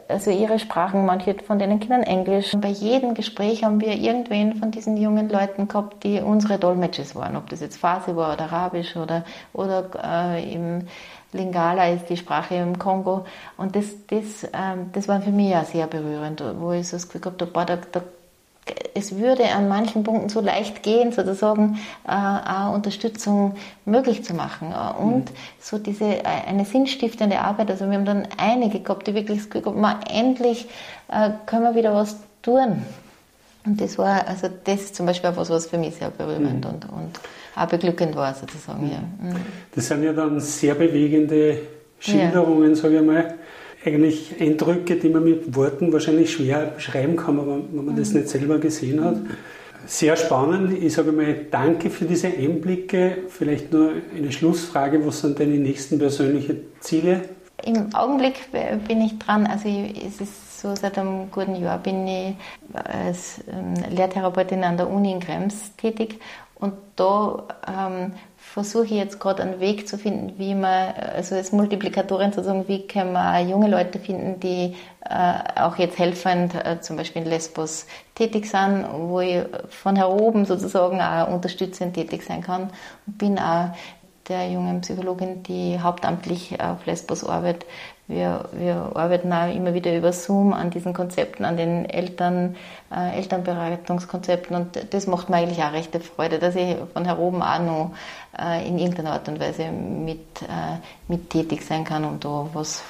also 0.07 0.31
ihre 0.31 0.57
Sprachen, 0.57 1.05
manche 1.05 1.35
von 1.45 1.59
denen 1.59 1.79
Kindern 1.79 2.03
Englisch. 2.03 2.51
Bei 2.57 2.69
jedem 2.69 3.13
Gespräch 3.13 3.63
haben 3.63 3.79
wir 3.79 3.93
irgendwen 3.93 4.55
von 4.55 4.71
diesen 4.71 4.97
jungen 4.97 5.29
Leuten 5.29 5.67
gehabt, 5.67 6.03
die 6.03 6.19
unsere 6.19 6.57
Dolmetsches 6.57 7.15
waren, 7.15 7.35
ob 7.35 7.49
das 7.49 7.59
jetzt 7.59 7.77
Phase 7.77 8.15
war 8.15 8.20
oder 8.21 8.51
Arabisch 8.51 8.95
oder, 8.95 9.23
oder 9.53 9.85
äh, 10.35 10.53
im 10.53 10.87
Lingala 11.33 11.89
ist 11.89 12.09
die 12.09 12.17
Sprache 12.17 12.55
im 12.55 12.77
Kongo. 12.77 13.25
Und 13.57 13.75
das, 13.75 13.85
das, 14.07 14.49
ähm, 14.53 14.89
das 14.93 15.07
war 15.07 15.21
für 15.21 15.31
mich 15.31 15.55
auch 15.55 15.65
sehr 15.65 15.87
berührend, 15.87 16.43
wo 16.59 16.71
ich 16.73 16.87
so 16.87 16.97
das 16.97 17.07
Gefühl 17.07 17.25
habe, 17.25 17.65
da, 17.65 17.77
da, 17.91 18.01
es 18.93 19.17
würde 19.17 19.45
an 19.51 19.67
manchen 19.67 20.03
Punkten 20.03 20.29
so 20.29 20.41
leicht 20.41 20.83
gehen, 20.83 21.11
sozusagen 21.11 21.79
äh, 22.07 22.11
auch 22.11 22.73
Unterstützung 22.73 23.55
möglich 23.85 24.23
zu 24.23 24.33
machen. 24.33 24.73
Äh, 24.73 25.01
und 25.01 25.31
mhm. 25.31 25.35
so 25.59 25.77
diese 25.77 26.05
äh, 26.05 26.23
eine 26.47 26.65
sinnstiftende 26.65 27.39
Arbeit. 27.39 27.71
Also 27.71 27.89
wir 27.89 27.97
haben 27.97 28.05
dann 28.05 28.27
einige 28.37 28.79
gehabt, 28.81 29.07
die 29.07 29.15
wirklich 29.15 29.39
das 29.39 29.49
Gefühl 29.49 29.73
gehabt, 29.73 30.11
endlich 30.11 30.67
äh, 31.09 31.31
können 31.45 31.63
wir 31.63 31.75
wieder 31.75 31.93
was 31.93 32.17
tun. 32.41 32.85
Und 33.65 33.79
das 33.79 33.97
war, 33.97 34.27
also 34.27 34.49
das 34.63 34.91
zum 34.93 35.05
Beispiel 35.05 35.29
auch 35.29 35.37
was, 35.37 35.49
was 35.49 35.67
für 35.67 35.77
mich 35.77 35.95
sehr 35.95 36.09
berührend 36.09 36.65
mhm. 36.65 36.71
und, 36.71 36.89
und 36.89 37.19
auch 37.55 37.67
beglückend 37.67 38.15
war 38.15 38.33
sozusagen. 38.33 38.89
Ja. 38.89 38.99
Mhm. 38.99 39.35
Das 39.73 39.87
sind 39.87 40.03
ja 40.03 40.13
dann 40.13 40.39
sehr 40.39 40.75
bewegende 40.75 41.57
Schilderungen, 41.99 42.69
ja. 42.69 42.75
sage 42.75 42.97
ich 42.97 43.05
mal. 43.05 43.33
Eigentlich 43.83 44.35
Eindrücke, 44.39 44.95
die 44.95 45.09
man 45.09 45.23
mit 45.23 45.55
Worten 45.55 45.91
wahrscheinlich 45.91 46.31
schwer 46.31 46.67
beschreiben 46.75 47.15
kann, 47.15 47.37
wenn 47.37 47.85
man 47.85 47.95
das 47.95 48.11
mhm. 48.11 48.19
nicht 48.19 48.29
selber 48.29 48.59
gesehen 48.59 49.03
hat. 49.03 49.17
Sehr 49.87 50.15
spannend. 50.15 50.81
Ich 50.83 50.93
sage 50.93 51.11
mal, 51.11 51.35
danke 51.49 51.89
für 51.89 52.05
diese 52.05 52.27
Einblicke. 52.27 53.17
Vielleicht 53.29 53.73
nur 53.73 53.93
eine 54.15 54.31
Schlussfrage. 54.31 55.05
Was 55.05 55.21
sind 55.21 55.39
deine 55.39 55.55
nächsten 55.55 55.97
persönlichen 55.97 56.61
Ziele? 56.79 57.21
Im 57.65 57.93
Augenblick 57.93 58.35
bin 58.87 59.01
ich 59.01 59.17
dran. 59.19 59.47
Also 59.47 59.67
es 59.67 60.21
ist 60.21 60.61
so, 60.61 60.75
seit 60.75 60.97
einem 60.97 61.31
guten 61.31 61.55
Jahr 61.55 61.79
bin 61.79 62.07
ich 62.07 62.35
als 62.73 63.41
ähm, 63.51 63.73
Lehrtherapeutin 63.89 64.63
an 64.63 64.77
der 64.77 64.89
Uni 64.89 65.11
in 65.11 65.19
Krems 65.19 65.75
tätig 65.75 66.19
und 66.61 66.73
da 66.95 67.43
ähm, 67.67 68.13
versuche 68.37 68.85
ich 68.85 68.91
jetzt 68.91 69.19
gerade 69.19 69.41
einen 69.41 69.59
Weg 69.59 69.87
zu 69.87 69.97
finden, 69.97 70.37
wie 70.37 70.53
man, 70.53 70.93
also 70.93 71.33
als 71.33 71.51
Multiplikatorin 71.51 72.31
sozusagen, 72.31 72.67
wie 72.67 72.85
kann 72.85 73.11
man 73.13 73.49
junge 73.49 73.67
Leute 73.67 73.97
finden, 73.97 74.39
die 74.39 74.75
äh, 75.03 75.59
auch 75.59 75.77
jetzt 75.77 75.97
helfend, 75.97 76.53
äh, 76.53 76.79
zum 76.79 76.97
Beispiel 76.97 77.23
in 77.23 77.29
Lesbos 77.29 77.87
tätig 78.13 78.45
sind, 78.45 78.85
wo 78.93 79.21
ich 79.21 79.43
von 79.69 79.95
hier 79.95 80.09
oben 80.09 80.45
sozusagen 80.45 81.01
auch 81.01 81.33
unterstützend 81.33 81.95
tätig 81.95 82.23
sein 82.23 82.41
kann. 82.41 82.69
Und 83.07 83.17
bin 83.17 83.39
auch 83.39 83.69
der 84.31 84.49
jungen 84.49 84.81
Psychologin, 84.81 85.43
die 85.43 85.79
hauptamtlich 85.79 86.57
auf 86.61 86.85
Lesbos 86.85 87.23
arbeitet, 87.23 87.65
wir, 88.11 88.45
wir 88.51 88.91
arbeiten 88.93 89.31
auch 89.31 89.53
immer 89.53 89.73
wieder 89.73 89.95
über 89.95 90.11
Zoom 90.11 90.53
an 90.53 90.69
diesen 90.69 90.93
Konzepten, 90.93 91.45
an 91.45 91.55
den 91.55 91.85
Eltern, 91.85 92.55
äh, 92.93 93.17
Elternberatungskonzepten 93.17 94.55
und 94.55 94.93
das 94.93 95.07
macht 95.07 95.29
mir 95.29 95.37
eigentlich 95.37 95.63
auch 95.63 95.71
rechte 95.71 95.99
Freude, 96.01 96.37
dass 96.37 96.55
ich 96.55 96.75
von 96.93 97.05
hier 97.05 97.17
oben 97.17 97.41
auch 97.41 97.59
noch 97.59 97.91
äh, 98.37 98.67
in 98.67 98.77
irgendeiner 98.79 99.13
Art 99.13 99.29
und 99.29 99.39
Weise 99.39 99.71
mit, 99.71 100.41
äh, 100.41 100.77
mit 101.07 101.29
tätig 101.29 101.63
sein 101.63 101.85
kann, 101.85 102.03
um 102.03 102.19
da 102.19 102.49
was 102.53 102.83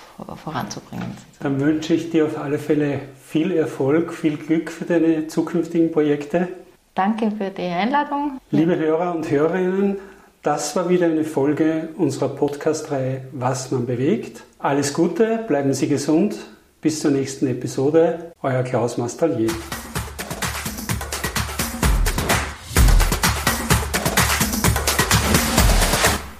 voranzubringen. 0.43 1.15
Dann 1.39 1.60
wünsche 1.60 1.93
ich 1.93 2.10
dir 2.10 2.25
auf 2.25 2.38
alle 2.39 2.58
Fälle 2.58 3.01
viel 3.23 3.51
Erfolg, 3.51 4.13
viel 4.13 4.38
Glück 4.38 4.71
für 4.71 4.86
deine 4.86 5.27
zukünftigen 5.27 5.91
Projekte. 5.91 6.47
Danke 6.95 7.32
für 7.32 7.49
die 7.49 7.62
Einladung. 7.62 8.39
Liebe 8.51 8.77
Hörer 8.77 9.15
und 9.15 9.30
Hörerinnen, 9.30 9.97
das 10.41 10.75
war 10.75 10.89
wieder 10.89 11.06
eine 11.06 11.23
Folge 11.23 11.89
unserer 11.97 12.30
Podcast-Reihe 12.30 13.21
Was 13.32 13.71
man 13.71 13.86
bewegt. 13.86 14.43
Alles 14.60 14.93
Gute, 14.93 15.43
bleiben 15.47 15.73
Sie 15.73 15.88
gesund. 15.88 16.36
Bis 16.82 16.99
zur 16.99 17.12
nächsten 17.12 17.45
Episode. 17.47 18.32
Euer 18.41 18.63
Klaus 18.63 18.97
Mastallier. 18.97 19.51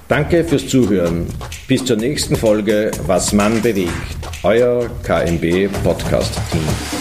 Danke 0.08 0.44
fürs 0.44 0.68
Zuhören. 0.68 1.28
Bis 1.68 1.86
zur 1.86 1.98
nächsten 1.98 2.36
Folge 2.36 2.92
Was 3.06 3.34
man 3.34 3.62
bewegt. 3.62 3.92
Euer 4.44 4.90
KMB 5.04 5.70
Podcast 5.84 6.34
Team. 6.52 7.01